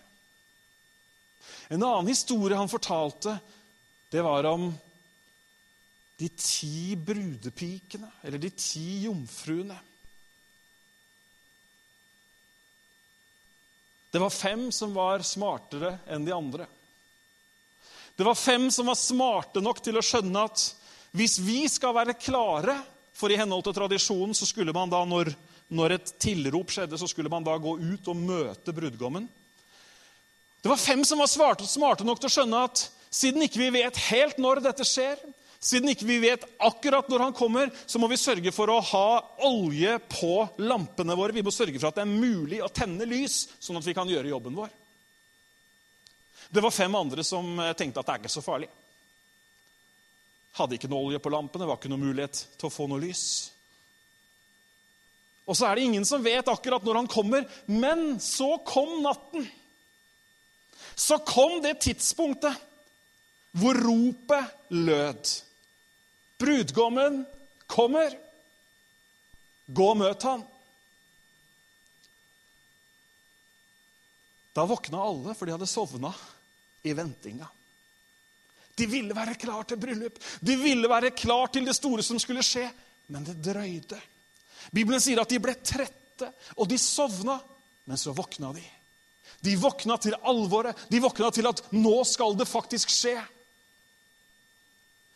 [1.69, 3.37] En annen historie han fortalte,
[4.13, 4.71] det var om
[6.21, 9.79] de ti brudepikene, eller de ti jomfruene.
[14.13, 16.67] Det var fem som var smartere enn de andre.
[18.17, 20.67] Det var fem som var smarte nok til å skjønne at
[21.17, 22.77] hvis vi skal være klare
[23.13, 25.29] For i henhold til tradisjonen så skulle man da, når,
[25.69, 29.27] når et tilrop skjedde, så skulle man da gå ut og møte brudgommen.
[30.63, 33.71] Det var fem som var smarte, smarte nok til å skjønne at siden ikke vi
[33.75, 35.19] vet helt når dette skjer,
[35.63, 39.09] siden ikke vi vet akkurat når han kommer, så må vi sørge for å ha
[39.47, 41.35] olje på lampene våre.
[41.35, 44.11] Vi må sørge for at det er mulig å tenne lys, sånn at vi kan
[44.11, 44.71] gjøre jobben vår.
[46.53, 48.69] Det var fem andre som tenkte at det er ikke så farlig.
[50.59, 53.25] Hadde ikke noe olje på lampene, var ikke noe mulighet til å få noe lys.
[55.43, 59.49] Og så er det ingen som vet akkurat når han kommer, men så kom natten
[60.95, 62.69] så kom det tidspunktet
[63.53, 65.33] hvor ropet lød.
[66.41, 67.23] Brudgommen
[67.67, 68.15] kommer.
[69.67, 70.43] Gå og møt han.
[74.53, 76.13] Da våkna alle, for de hadde sovna
[76.85, 77.47] i ventinga.
[78.75, 82.45] De ville være klar til bryllup, de ville være klar til det store som skulle
[82.45, 82.67] skje.
[83.13, 83.99] Men det drøyde.
[84.73, 87.39] Bibelen sier at de ble trette, og de sovna.
[87.85, 88.63] Men så våkna de.
[89.41, 90.87] De våkna til alvoret.
[90.93, 93.17] De våkna til at nå skal det faktisk skje.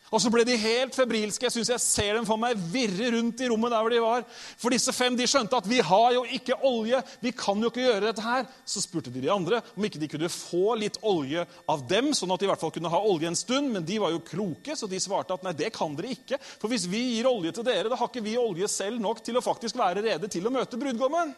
[0.07, 1.43] Og så ble de helt febrilske.
[1.43, 4.23] Jeg synes jeg ser dem for meg virre rundt i rommet der hvor de var.
[4.55, 7.01] For disse fem de skjønte at vi har jo ikke olje.
[7.23, 8.45] Vi kan jo ikke gjøre dette her.
[8.63, 12.31] Så spurte de de andre om ikke de kunne få litt olje av dem, sånn
[12.31, 13.73] at de i hvert fall kunne ha olje en stund.
[13.73, 16.39] Men de var jo kloke, så de svarte at nei, det kan dere ikke.
[16.61, 19.35] For hvis vi gir olje til dere, da har ikke vi olje selv nok til
[19.35, 21.35] å faktisk være rede til å møte brudgommen.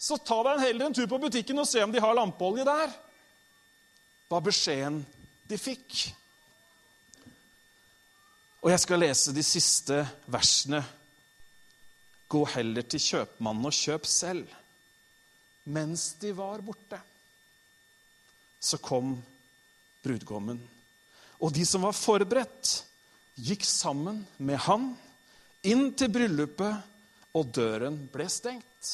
[0.00, 2.94] Så ta deg heller en tur på butikken og se om de har lampeolje der.
[4.30, 5.02] Var beskjeden
[5.50, 6.06] de fikk.
[8.64, 10.80] Og jeg skal lese de siste versene.
[12.30, 14.48] Gå heller til kjøpmannen og kjøp selv.
[15.70, 16.96] Mens de var borte,
[18.60, 19.12] så kom
[20.00, 20.60] brudgommen.
[21.40, 22.72] Og de som var forberedt,
[23.40, 24.90] gikk sammen med han
[25.68, 26.88] inn til bryllupet,
[27.36, 28.88] og døren ble stengt.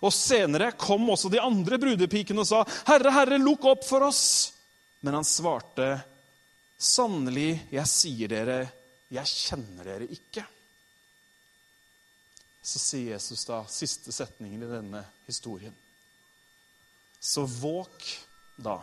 [0.00, 4.52] Og Senere kom også de andre brudepikene og sa, 'Herre, Herre, lukk opp for oss.'
[5.02, 6.00] Men han svarte,
[6.78, 8.58] 'Sannelig, jeg sier dere,
[9.10, 10.46] jeg kjenner dere ikke.'
[12.62, 15.74] Så sier Jesus da siste setningen i denne historien.
[17.20, 18.04] Så våk
[18.56, 18.78] da,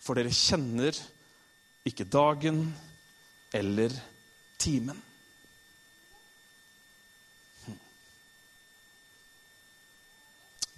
[0.00, 0.96] for dere kjenner
[1.88, 2.66] ikke dagen
[3.52, 3.92] eller
[4.60, 4.96] timen.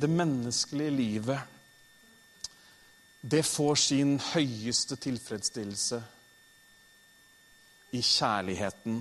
[0.04, 1.38] Det menneskelige livet,
[3.20, 6.00] det får sin høyeste tilfredsstillelse
[7.96, 8.98] i kjærligheten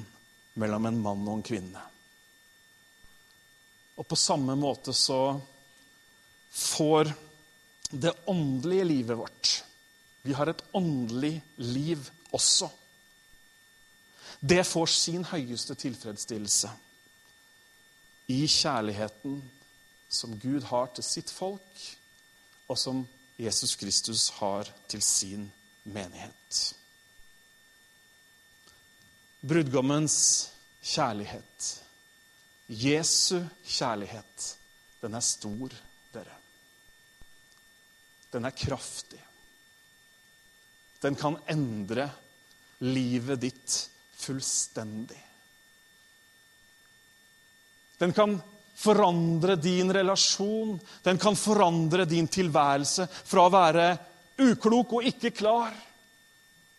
[0.63, 1.81] mellom en mann og en kvinne.
[3.99, 5.17] Og på samme måte så
[6.55, 7.11] får
[7.91, 9.51] det åndelige livet vårt
[10.23, 12.69] Vi har et åndelig liv også.
[14.39, 16.71] Det får sin høyeste tilfredsstillelse
[18.31, 19.43] i kjærligheten
[20.13, 21.83] som Gud har til sitt folk,
[22.69, 23.03] og som
[23.39, 25.47] Jesus Kristus har til sin
[25.83, 26.59] menighet.
[29.43, 30.17] Brudgommens
[30.83, 31.69] kjærlighet,
[32.69, 34.47] Jesu kjærlighet,
[35.01, 35.73] den er stor,
[36.13, 36.37] dere.
[38.33, 39.19] Den er kraftig.
[41.03, 42.07] Den kan endre
[42.79, 43.75] livet ditt
[44.23, 45.19] fullstendig.
[47.99, 48.39] Den kan
[48.75, 50.79] forandre din relasjon.
[51.03, 53.89] Den kan forandre din tilværelse fra å være
[54.43, 55.73] uklok og ikke klar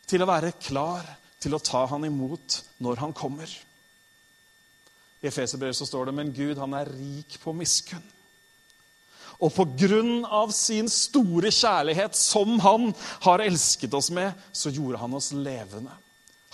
[0.09, 1.07] til å være klar
[1.41, 3.49] til å ta han imot når han kommer.
[5.25, 8.05] I Efeserbrevet står det men Gud han er rik på miskunn.
[9.43, 12.93] Og på grunn av sin store kjærlighet, som han
[13.25, 15.91] har elsket oss med, så gjorde han oss levende.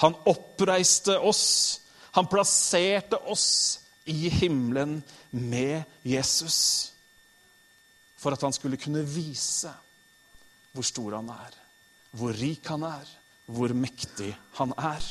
[0.01, 1.45] Han oppreiste oss.
[2.17, 3.51] Han plasserte oss
[4.07, 6.93] i himmelen med Jesus.
[8.21, 9.73] For at han skulle kunne vise
[10.73, 11.55] hvor stor han er,
[12.15, 13.07] hvor rik han er,
[13.51, 15.07] hvor mektig han er.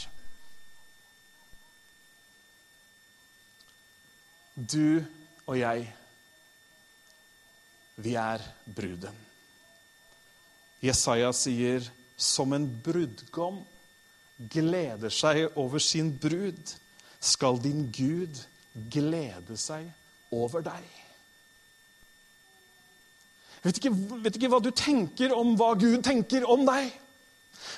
[4.56, 5.02] Du
[5.48, 5.88] og jeg,
[8.00, 8.44] vi er
[8.76, 9.16] bruden.
[10.84, 11.84] Jesaja sier,
[12.20, 13.62] 'Som en brudgom
[14.52, 16.76] gleder seg over sin brud',
[17.20, 18.42] skal din Gud
[18.74, 19.88] glede seg
[20.36, 20.88] over deg.
[23.64, 23.92] Vet ikke,
[24.24, 26.92] vet ikke hva du tenker om hva Gud tenker om deg.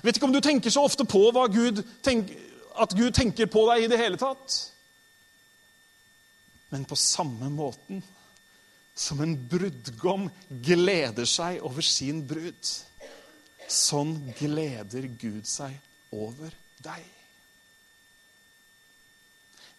[0.06, 1.24] Vet ikke om du tenker så ofte på
[1.54, 2.38] Gud tenker,
[2.78, 4.58] at Gud tenker på deg i det hele tatt.
[6.72, 8.04] Men på samme måten
[8.96, 10.28] som en brudgom
[10.64, 12.62] gleder seg over sin brud,
[13.72, 15.74] sånn gleder Gud seg
[16.14, 17.08] over deg.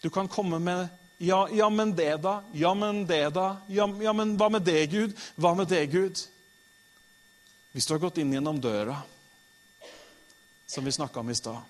[0.03, 0.89] Du kan komme med
[1.23, 2.43] ja, ja, men det, da?
[2.51, 3.57] Ja, men det, da?
[3.67, 5.13] Ja, ja, men hva med det, Gud?
[5.39, 6.19] Hva med det, Gud?
[7.71, 8.97] Hvis du har gått inn gjennom døra,
[10.67, 11.61] som vi snakka om i stad,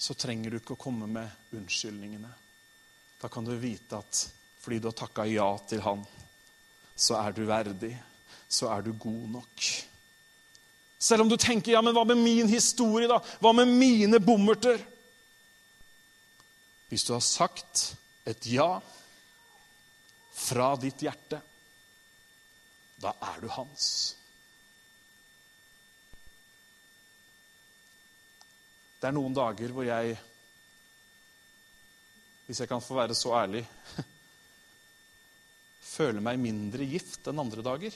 [0.00, 2.30] så trenger du ikke å komme med unnskyldningene.
[3.20, 4.22] Da kan du vite at
[4.60, 6.06] fordi du har takka ja til Han,
[6.96, 7.92] så er du verdig,
[8.48, 9.66] så er du god nok.
[10.96, 13.20] Selv om du tenker ja, men hva med min historie, da?
[13.44, 14.80] Hva med mine bommerter?
[16.90, 17.84] Hvis du har sagt
[18.26, 18.80] et ja
[20.34, 21.38] fra ditt hjerte,
[23.00, 23.84] da er du hans.
[29.00, 30.16] Det er noen dager hvor jeg,
[32.48, 33.62] hvis jeg kan få være så ærlig,
[35.94, 37.94] føler meg mindre gift enn andre dager.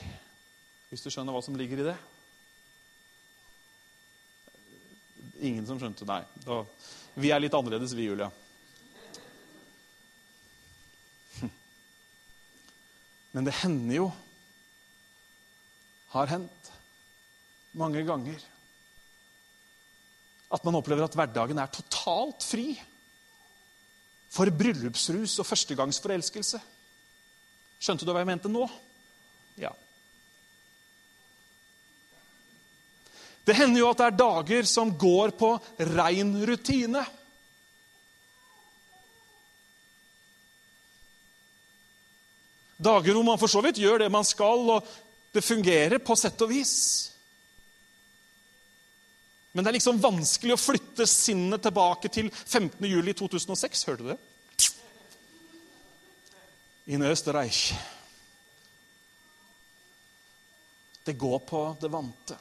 [0.88, 1.98] Hvis du skjønner hva som ligger i det.
[5.50, 6.06] Ingen som skjønte?
[6.06, 6.22] Nei.
[6.46, 6.62] Da,
[7.18, 8.30] vi er litt annerledes, vi, Julia.
[13.34, 14.10] Men det hender jo,
[16.14, 16.70] har hendt,
[17.74, 18.38] mange ganger
[20.54, 22.68] at man opplever at hverdagen er totalt fri
[24.30, 26.60] for bryllupsrus og førstegangsforelskelse.
[27.82, 28.62] Skjønte du hva jeg mente nå?
[29.58, 29.72] Ja.
[33.44, 35.50] Det hender jo at det er dager som går på
[35.92, 37.02] rein rutine.
[42.84, 44.94] Dager hvor man for så vidt gjør det man skal, og
[45.34, 46.74] det fungerer på sett og vis.
[49.54, 52.82] Men det er liksom vanskelig å flytte sinnet tilbake til 15.
[52.90, 53.84] juli 2006.
[53.86, 54.18] Hørte du det?
[56.90, 57.70] In Österreich.
[61.04, 62.36] Det går på det vante.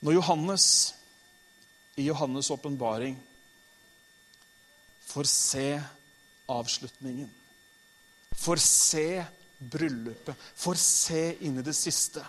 [0.00, 0.66] Når Johannes
[2.00, 3.18] i Johannes' åpenbaring
[5.10, 5.82] får se
[6.46, 7.30] avslutningen,
[8.30, 9.24] får se
[9.58, 12.22] bryllupet, får se inn i det siste,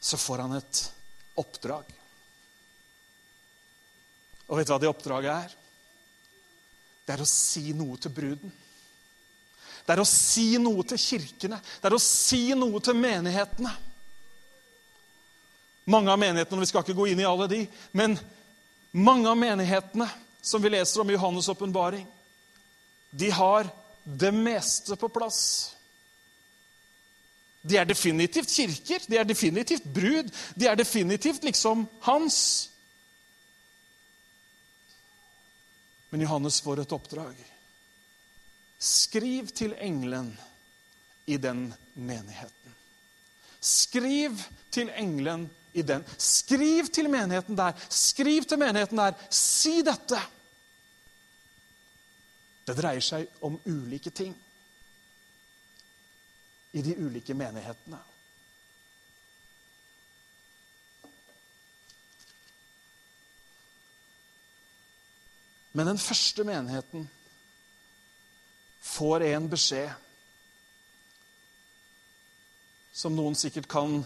[0.00, 0.80] så får han et
[1.38, 1.92] oppdrag.
[4.48, 5.54] Og vet du hva det oppdraget er?
[7.06, 8.56] Det er å si noe til bruden.
[9.84, 11.60] Det er å si noe til kirkene.
[11.60, 13.76] Det er å si noe til menighetene.
[15.92, 18.14] Mange av menighetene, og Vi skal ikke gå inn i alle de, men
[18.92, 20.08] mange av menighetene
[20.42, 22.06] som vi leser om i Johannes' åpenbaring,
[23.10, 23.68] de har
[24.04, 25.74] det meste på plass.
[27.62, 32.38] De er definitivt kirker, de er definitivt brud, de er definitivt liksom hans.
[36.10, 37.38] Men Johannes får et oppdrag.
[38.82, 40.34] Skriv til engelen
[41.30, 42.74] i den menigheten.
[43.60, 44.34] Skriv
[44.74, 46.04] til engelen i den.
[46.18, 47.72] Skriv til menigheten der.
[47.88, 49.18] Skriv til menigheten der.
[49.30, 50.20] Si dette.
[52.66, 54.36] Det dreier seg om ulike ting
[56.72, 57.98] i de ulike menighetene.
[65.72, 67.08] Men den første menigheten
[68.82, 69.92] får en beskjed
[72.92, 74.02] som noen sikkert kan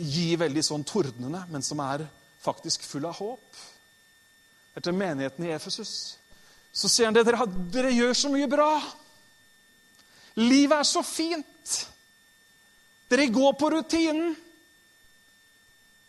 [0.00, 2.06] gi veldig sånn tordnende, men som er
[2.40, 3.60] faktisk full av håp.
[4.78, 5.92] Etter menigheten i Efesus
[6.72, 8.70] så sier han det dere, dere gjør så mye bra.
[10.38, 11.76] Livet er så fint.
[13.10, 14.36] Dere går på rutinen.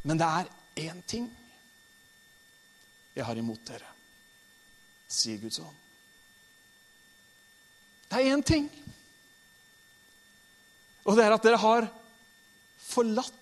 [0.05, 0.51] Men det er
[0.87, 1.29] én ting
[3.11, 3.89] jeg har imot dere,
[5.11, 5.75] sier Guds ånd.
[8.07, 8.69] Det er én ting.
[11.03, 11.89] Og det er at dere har
[12.81, 13.40] forlatt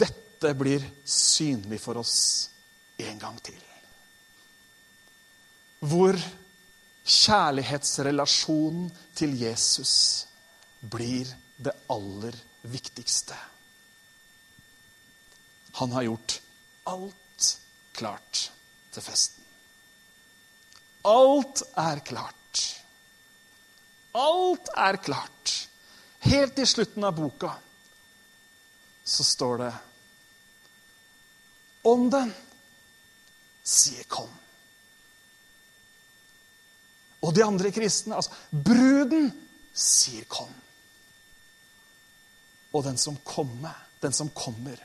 [0.01, 2.19] dette blir synlig for oss
[2.97, 3.68] en gang til
[5.79, 6.17] hvor
[7.09, 9.93] kjærlighetsrelasjonen til Jesus
[10.79, 13.35] blir det aller viktigste.
[15.79, 16.41] Han har gjort
[16.91, 17.49] alt
[17.95, 18.51] klart
[18.91, 19.43] til festen.
[21.07, 22.63] Alt er klart.
[24.19, 25.55] Alt er klart.
[26.19, 27.53] Helt i slutten av boka
[29.09, 29.71] så står det
[31.89, 32.33] Ånden
[33.63, 34.48] sier 'kom'.
[37.21, 38.15] Og de andre kristne.
[38.15, 39.31] Altså, bruden
[39.73, 40.55] sier 'kom'.
[42.73, 44.75] Og den som kommer, den som kommer,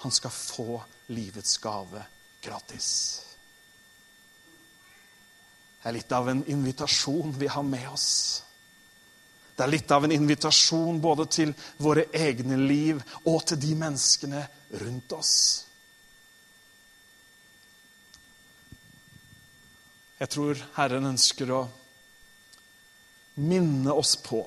[0.00, 2.04] han skal få livets gave
[2.42, 3.20] gratis.
[5.82, 8.42] Det er litt av en invitasjon vi har med oss.
[9.56, 14.46] Det er litt av en invitasjon både til våre egne liv og til de menneskene
[14.80, 15.34] rundt oss.
[20.22, 21.62] Jeg tror Herren ønsker å
[23.42, 24.44] minne oss på,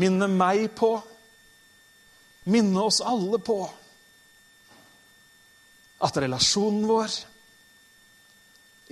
[0.00, 0.94] minne meg på,
[2.48, 3.58] minne oss alle på
[6.00, 7.18] at relasjonen vår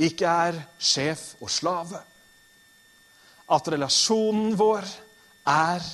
[0.05, 2.03] ikke er sjef og slave.
[3.49, 4.85] At relasjonen vår
[5.49, 5.89] er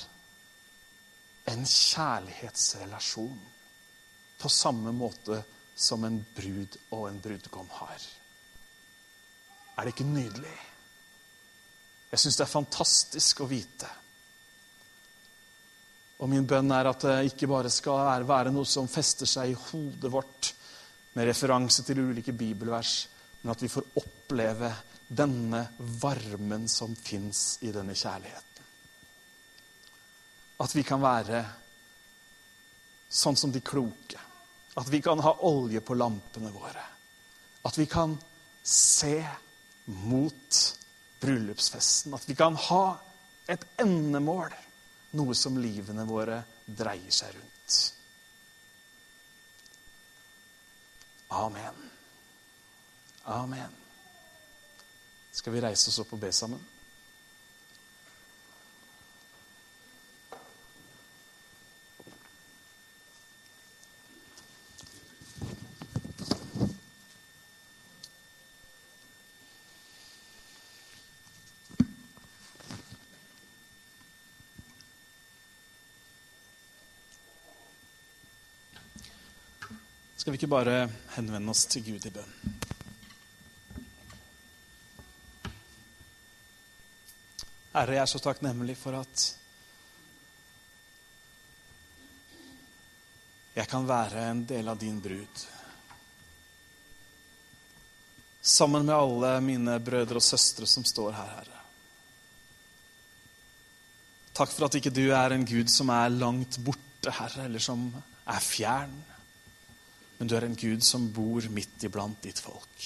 [1.53, 3.39] en kjærlighetsrelasjon
[4.43, 5.39] på samme måte
[5.79, 8.03] som en brud og en brudgom har.
[9.75, 10.55] Er det ikke nydelig?
[12.11, 13.89] Jeg syns det er fantastisk å vite
[16.23, 19.57] Og min bønn er at det ikke bare skal være noe som fester seg i
[19.67, 20.53] hodet vårt
[21.15, 23.07] med referanse til ulike bibelvers,
[23.41, 24.71] men at vi får oppleve
[25.07, 25.61] denne
[26.01, 28.63] varmen som fins i denne kjærligheten.
[30.63, 31.43] At vi kan være
[33.11, 34.19] sånn som de kloke.
[34.75, 36.83] At vi kan ha olje på lampene våre.
[37.67, 38.15] At vi kan
[38.63, 39.19] se
[39.85, 40.61] mot
[41.19, 42.13] bryllupsfesten.
[42.13, 42.85] At vi kan ha
[43.47, 44.53] et endemål,
[45.15, 47.79] noe som livene våre dreier seg rundt.
[51.35, 51.89] Amen.
[53.25, 53.81] Amen.
[55.31, 56.61] Skal vi reise oss opp og be sammen?
[80.25, 82.31] Skal vi ikke bare henvende oss til Gud i bønn?
[87.75, 89.27] Herre, jeg er så takknemlig for at
[93.53, 95.45] jeg kan være en del av din brud.
[98.41, 101.65] Sammen med alle mine brødre og søstre som står her, Herre.
[104.33, 107.91] Takk for at ikke du er en Gud som er langt borte, Herre, eller som
[107.93, 109.03] er fjern
[110.17, 112.85] men du er en Gud som bor midt iblant ditt folk.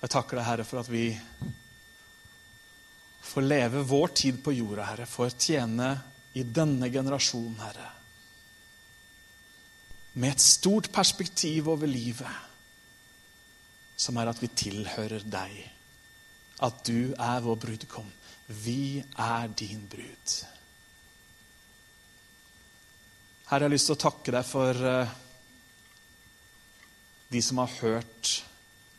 [0.00, 1.10] Jeg takker deg, Herre, for at vi
[3.30, 5.90] får leve vår tid på jorda, Herre, får tjene
[6.40, 7.90] i denne generasjonen, Herre,
[10.20, 12.46] med et stort perspektiv over livet,
[14.00, 15.60] som er at vi tilhører deg,
[16.64, 18.08] at du er vår brudgom.
[18.50, 20.34] Vi er din brud.
[23.50, 25.08] Herre, jeg har lyst til å takke deg for eh,
[27.34, 28.28] de som har hørt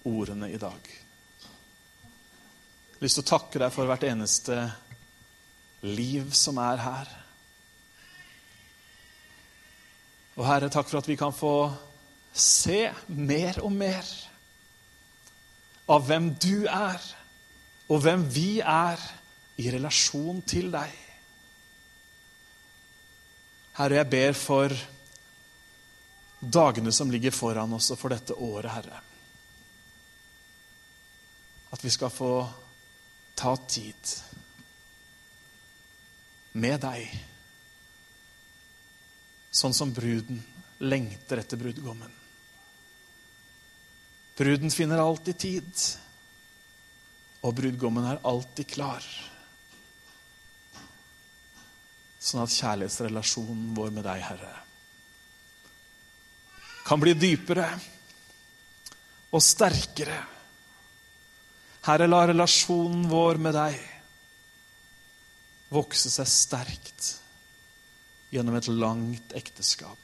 [0.03, 0.89] ordene i dag.
[0.91, 4.57] Jeg har lyst til å takke deg for hvert eneste
[5.87, 7.13] liv som er her.
[10.35, 11.71] Og Herre, takk for at vi kan få
[12.35, 14.03] se mer og mer
[15.95, 16.99] av hvem du er,
[17.87, 18.99] og hvem vi er
[19.63, 21.00] i relasjon til deg.
[23.77, 24.75] Herre, jeg ber for
[26.41, 29.01] dagene som ligger foran oss, og for dette året, Herre.
[31.71, 32.33] At vi skal få
[33.37, 34.15] ta tid
[36.59, 37.13] med deg,
[39.51, 40.41] sånn som bruden
[40.83, 42.11] lengter etter brudgommen.
[44.35, 45.83] Bruden finner alltid tid,
[47.45, 49.05] og brudgommen er alltid klar.
[52.21, 54.51] Sånn at kjærlighetsrelasjonen vår med deg, Herre,
[56.85, 57.65] kan bli dypere
[59.31, 60.19] og sterkere.
[61.87, 63.79] Herre, la relasjonen vår med deg
[65.71, 67.09] vokse seg sterkt
[68.31, 69.97] gjennom et langt ekteskap.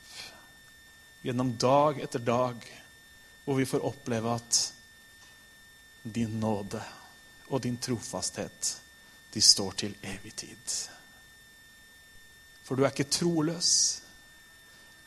[1.22, 2.66] Gjennom dag etter dag
[3.44, 4.62] hvor vi får oppleve at
[6.04, 6.82] din nåde
[7.52, 8.74] og din trofasthet,
[9.32, 10.78] de står til evig tid.
[12.68, 13.72] For du er ikke troløs.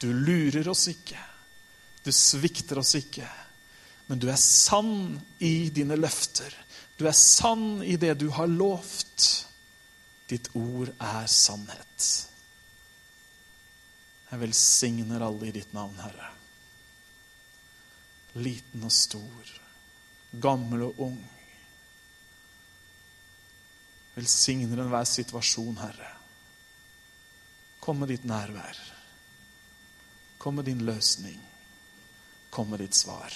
[0.01, 1.21] Du lurer oss ikke.
[2.01, 3.29] Du svikter oss ikke.
[4.09, 6.55] Men du er sann i dine løfter.
[6.97, 9.27] Du er sann i det du har lovt.
[10.31, 12.09] Ditt ord er sannhet.
[14.31, 16.29] Jeg velsigner alle i ditt navn, Herre.
[18.41, 19.53] Liten og stor,
[20.41, 21.19] gammel og ung.
[24.15, 26.13] Velsigner enhver situasjon, Herre.
[27.91, 28.77] Kom med ditt nærvær.
[30.39, 31.41] Kom med din løsning.
[32.55, 33.35] Kom med ditt svar.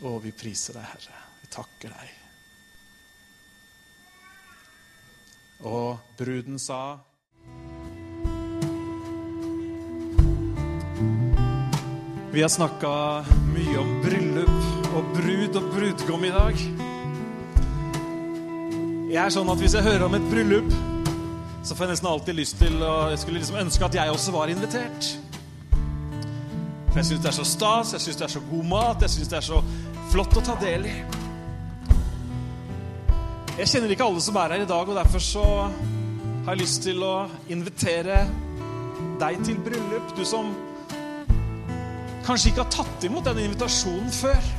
[0.00, 1.18] Å, vi priser deg, Herre.
[1.42, 2.14] Vi takker deg.
[5.68, 6.80] Og bruden sa
[12.32, 12.96] Vi har snakka
[13.52, 16.66] mye om bryllup og brud og brudgom i dag.
[19.12, 20.95] Jeg er sånn at hvis jeg hører om et bryllup
[21.66, 24.50] så får jeg nesten alltid lyst til å skulle liksom ønske at jeg også var
[24.52, 25.08] invitert.
[26.92, 29.14] For jeg syns det er så stas, jeg syns det er så god mat, jeg
[29.16, 29.58] syns det er så
[30.12, 30.94] flott å ta del i.
[33.56, 35.44] Jeg kjenner ikke alle som er her i dag, og derfor så
[36.46, 37.14] har jeg lyst til å
[37.50, 38.20] invitere
[39.18, 40.14] deg til bryllup.
[40.14, 40.54] Du som
[42.26, 44.52] kanskje ikke har tatt imot denne invitasjonen før.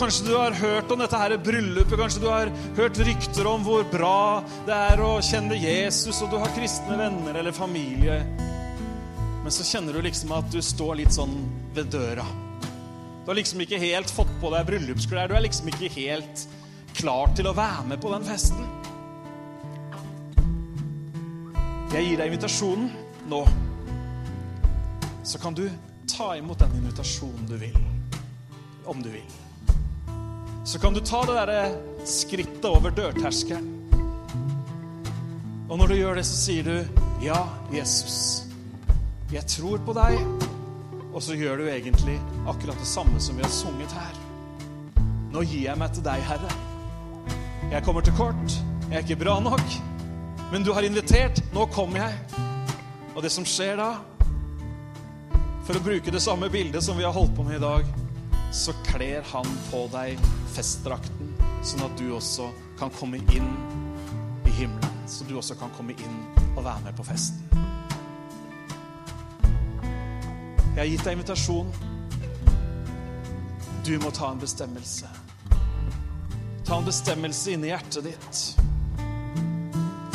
[0.00, 2.48] Kanskje du har hørt om dette her bryllupet, kanskje du har
[2.78, 7.36] hørt rykter om hvor bra det er å kjenne Jesus, og du har kristne venner
[7.36, 8.14] eller familie.
[9.44, 11.34] Men så kjenner du liksom at du står litt sånn
[11.76, 12.24] ved døra.
[12.62, 15.28] Du har liksom ikke helt fått på deg bryllupsklær.
[15.28, 16.46] Du er liksom ikke helt
[16.96, 18.64] klar til å være med på den festen.
[21.92, 22.88] Jeg gir deg invitasjonen
[23.28, 23.44] nå.
[25.28, 25.66] Så kan du
[26.08, 27.78] ta imot den invitasjonen du vil.
[28.88, 29.40] Om du vil.
[30.64, 31.60] Så kan du ta det derre
[32.06, 33.76] skrittet over dørterskelen.
[35.70, 36.86] Og når du gjør det, så sier du,
[37.22, 38.42] 'Ja, Jesus,
[39.32, 40.50] jeg tror på deg.'
[41.14, 44.14] Og så gjør du egentlig akkurat det samme som vi har sunget her.
[45.32, 46.50] Nå gir jeg meg til deg, Herre.
[47.70, 48.50] Jeg kommer til kort.
[48.90, 49.62] Jeg er ikke bra nok.
[50.52, 51.42] Men du har invitert.
[51.54, 52.14] Nå kommer jeg.
[53.16, 53.94] Og det som skjer da,
[55.64, 57.84] for å bruke det samme bildet som vi har holdt på med i dag,
[58.52, 60.20] så kler han på deg
[60.54, 62.48] festdrakten, sånn at du også
[62.80, 63.50] kan komme inn
[64.46, 64.96] i himmelen.
[65.10, 66.18] Så du også kan komme inn
[66.56, 67.42] og være med på festen.
[70.70, 71.70] Jeg har gitt deg invitasjon.
[73.86, 75.10] Du må ta en bestemmelse.
[76.66, 78.42] Ta en bestemmelse inni hjertet ditt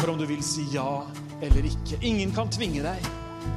[0.06, 1.02] for om du vil si ja
[1.42, 1.98] eller ikke.
[2.06, 3.08] Ingen kan tvinge deg,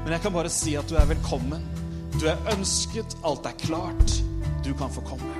[0.04, 1.60] men jeg kan bare si at du er velkommen.
[2.16, 4.14] Du er ønsket, alt er klart.
[4.68, 5.34] Du kan få komme.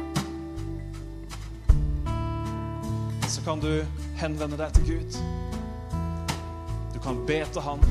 [3.28, 3.84] Så kan du
[4.16, 5.18] henvende deg til Gud.
[6.94, 7.84] Du kan be til Han,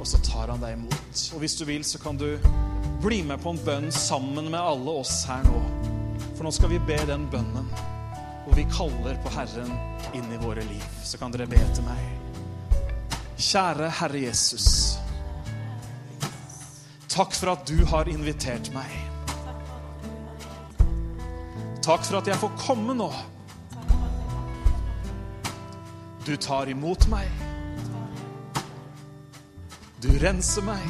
[0.00, 1.22] og så tar Han deg imot.
[1.36, 2.34] Og hvis du vil, så kan du
[3.04, 5.62] bli med på en bønn sammen med alle oss her nå.
[6.32, 7.70] For nå skal vi be den bønnen
[8.42, 9.70] hvor vi kaller på Herren
[10.18, 10.82] inn i våre liv.
[11.06, 12.82] Så kan dere be til meg.
[13.38, 14.68] Kjære Herre Jesus.
[17.06, 19.11] Takk for at du har invitert meg.
[21.82, 23.08] Takk for at jeg får komme nå.
[26.22, 27.26] Du tar imot meg.
[30.02, 30.84] Du renser meg.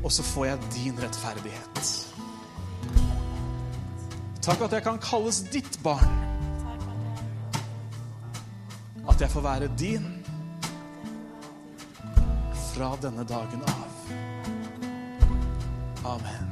[0.00, 1.92] Og så får jeg din rettferdighet.
[4.40, 6.16] Takk at jeg kan kalles ditt barn.
[9.08, 10.08] At jeg får være din
[12.72, 14.12] fra denne dagen av.
[16.16, 16.47] Amen.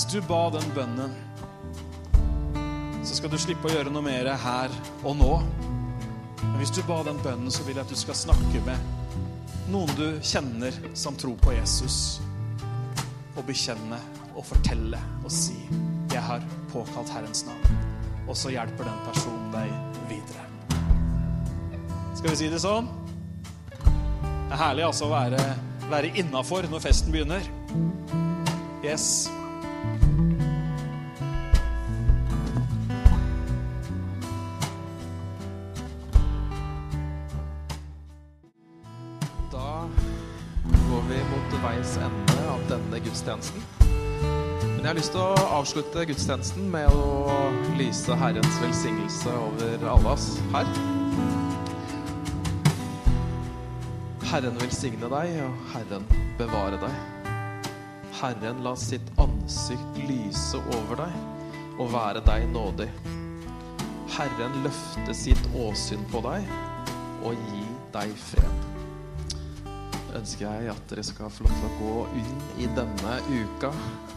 [0.00, 1.10] Hvis du ba den bønnen,
[3.04, 4.72] så skal du slippe å gjøre noe mer her
[5.04, 5.32] og nå.
[6.40, 8.80] Men hvis du ba den bønnen, så vil jeg at du skal snakke med
[9.68, 12.16] noen du kjenner som tror på Jesus,
[13.36, 13.98] og bekjenne
[14.32, 15.58] og fortelle og si
[16.08, 17.76] 'Jeg har påkalt Herrens navn'.
[18.24, 19.68] Og så hjelper den personen deg
[20.08, 20.44] videre.
[22.16, 22.88] Skal vi si det sånn?
[23.84, 25.56] Det er herlig altså å være,
[25.90, 27.44] være innafor når festen begynner.
[28.82, 29.28] Yes.
[39.50, 39.88] Da
[40.88, 43.64] går vi mot veis ende av denne gudstjenesten.
[44.80, 50.14] Men jeg har lyst til å avslutte gudstjenesten med å lyse Herrens velsignelse over alle
[50.14, 50.74] oss her.
[54.30, 56.06] Herren velsigne deg, og Herren
[56.38, 57.19] bevare deg.
[58.20, 62.90] Herren la sitt ansikt lyse over deg og være deg nådig.
[64.16, 66.50] Herren løfte sitt åsyn på deg
[67.24, 67.64] og gi
[67.94, 68.70] deg fred
[70.16, 73.70] ønsker jeg at dere skal få lov til å gå inn i denne uka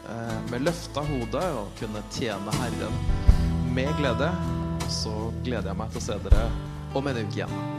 [0.09, 2.99] eh, med løfta hode og kunne tjene Herren
[3.75, 4.31] med glede.
[4.91, 5.13] Så
[5.45, 6.49] gleder jeg meg til å se dere
[6.97, 7.72] om en uke igjen.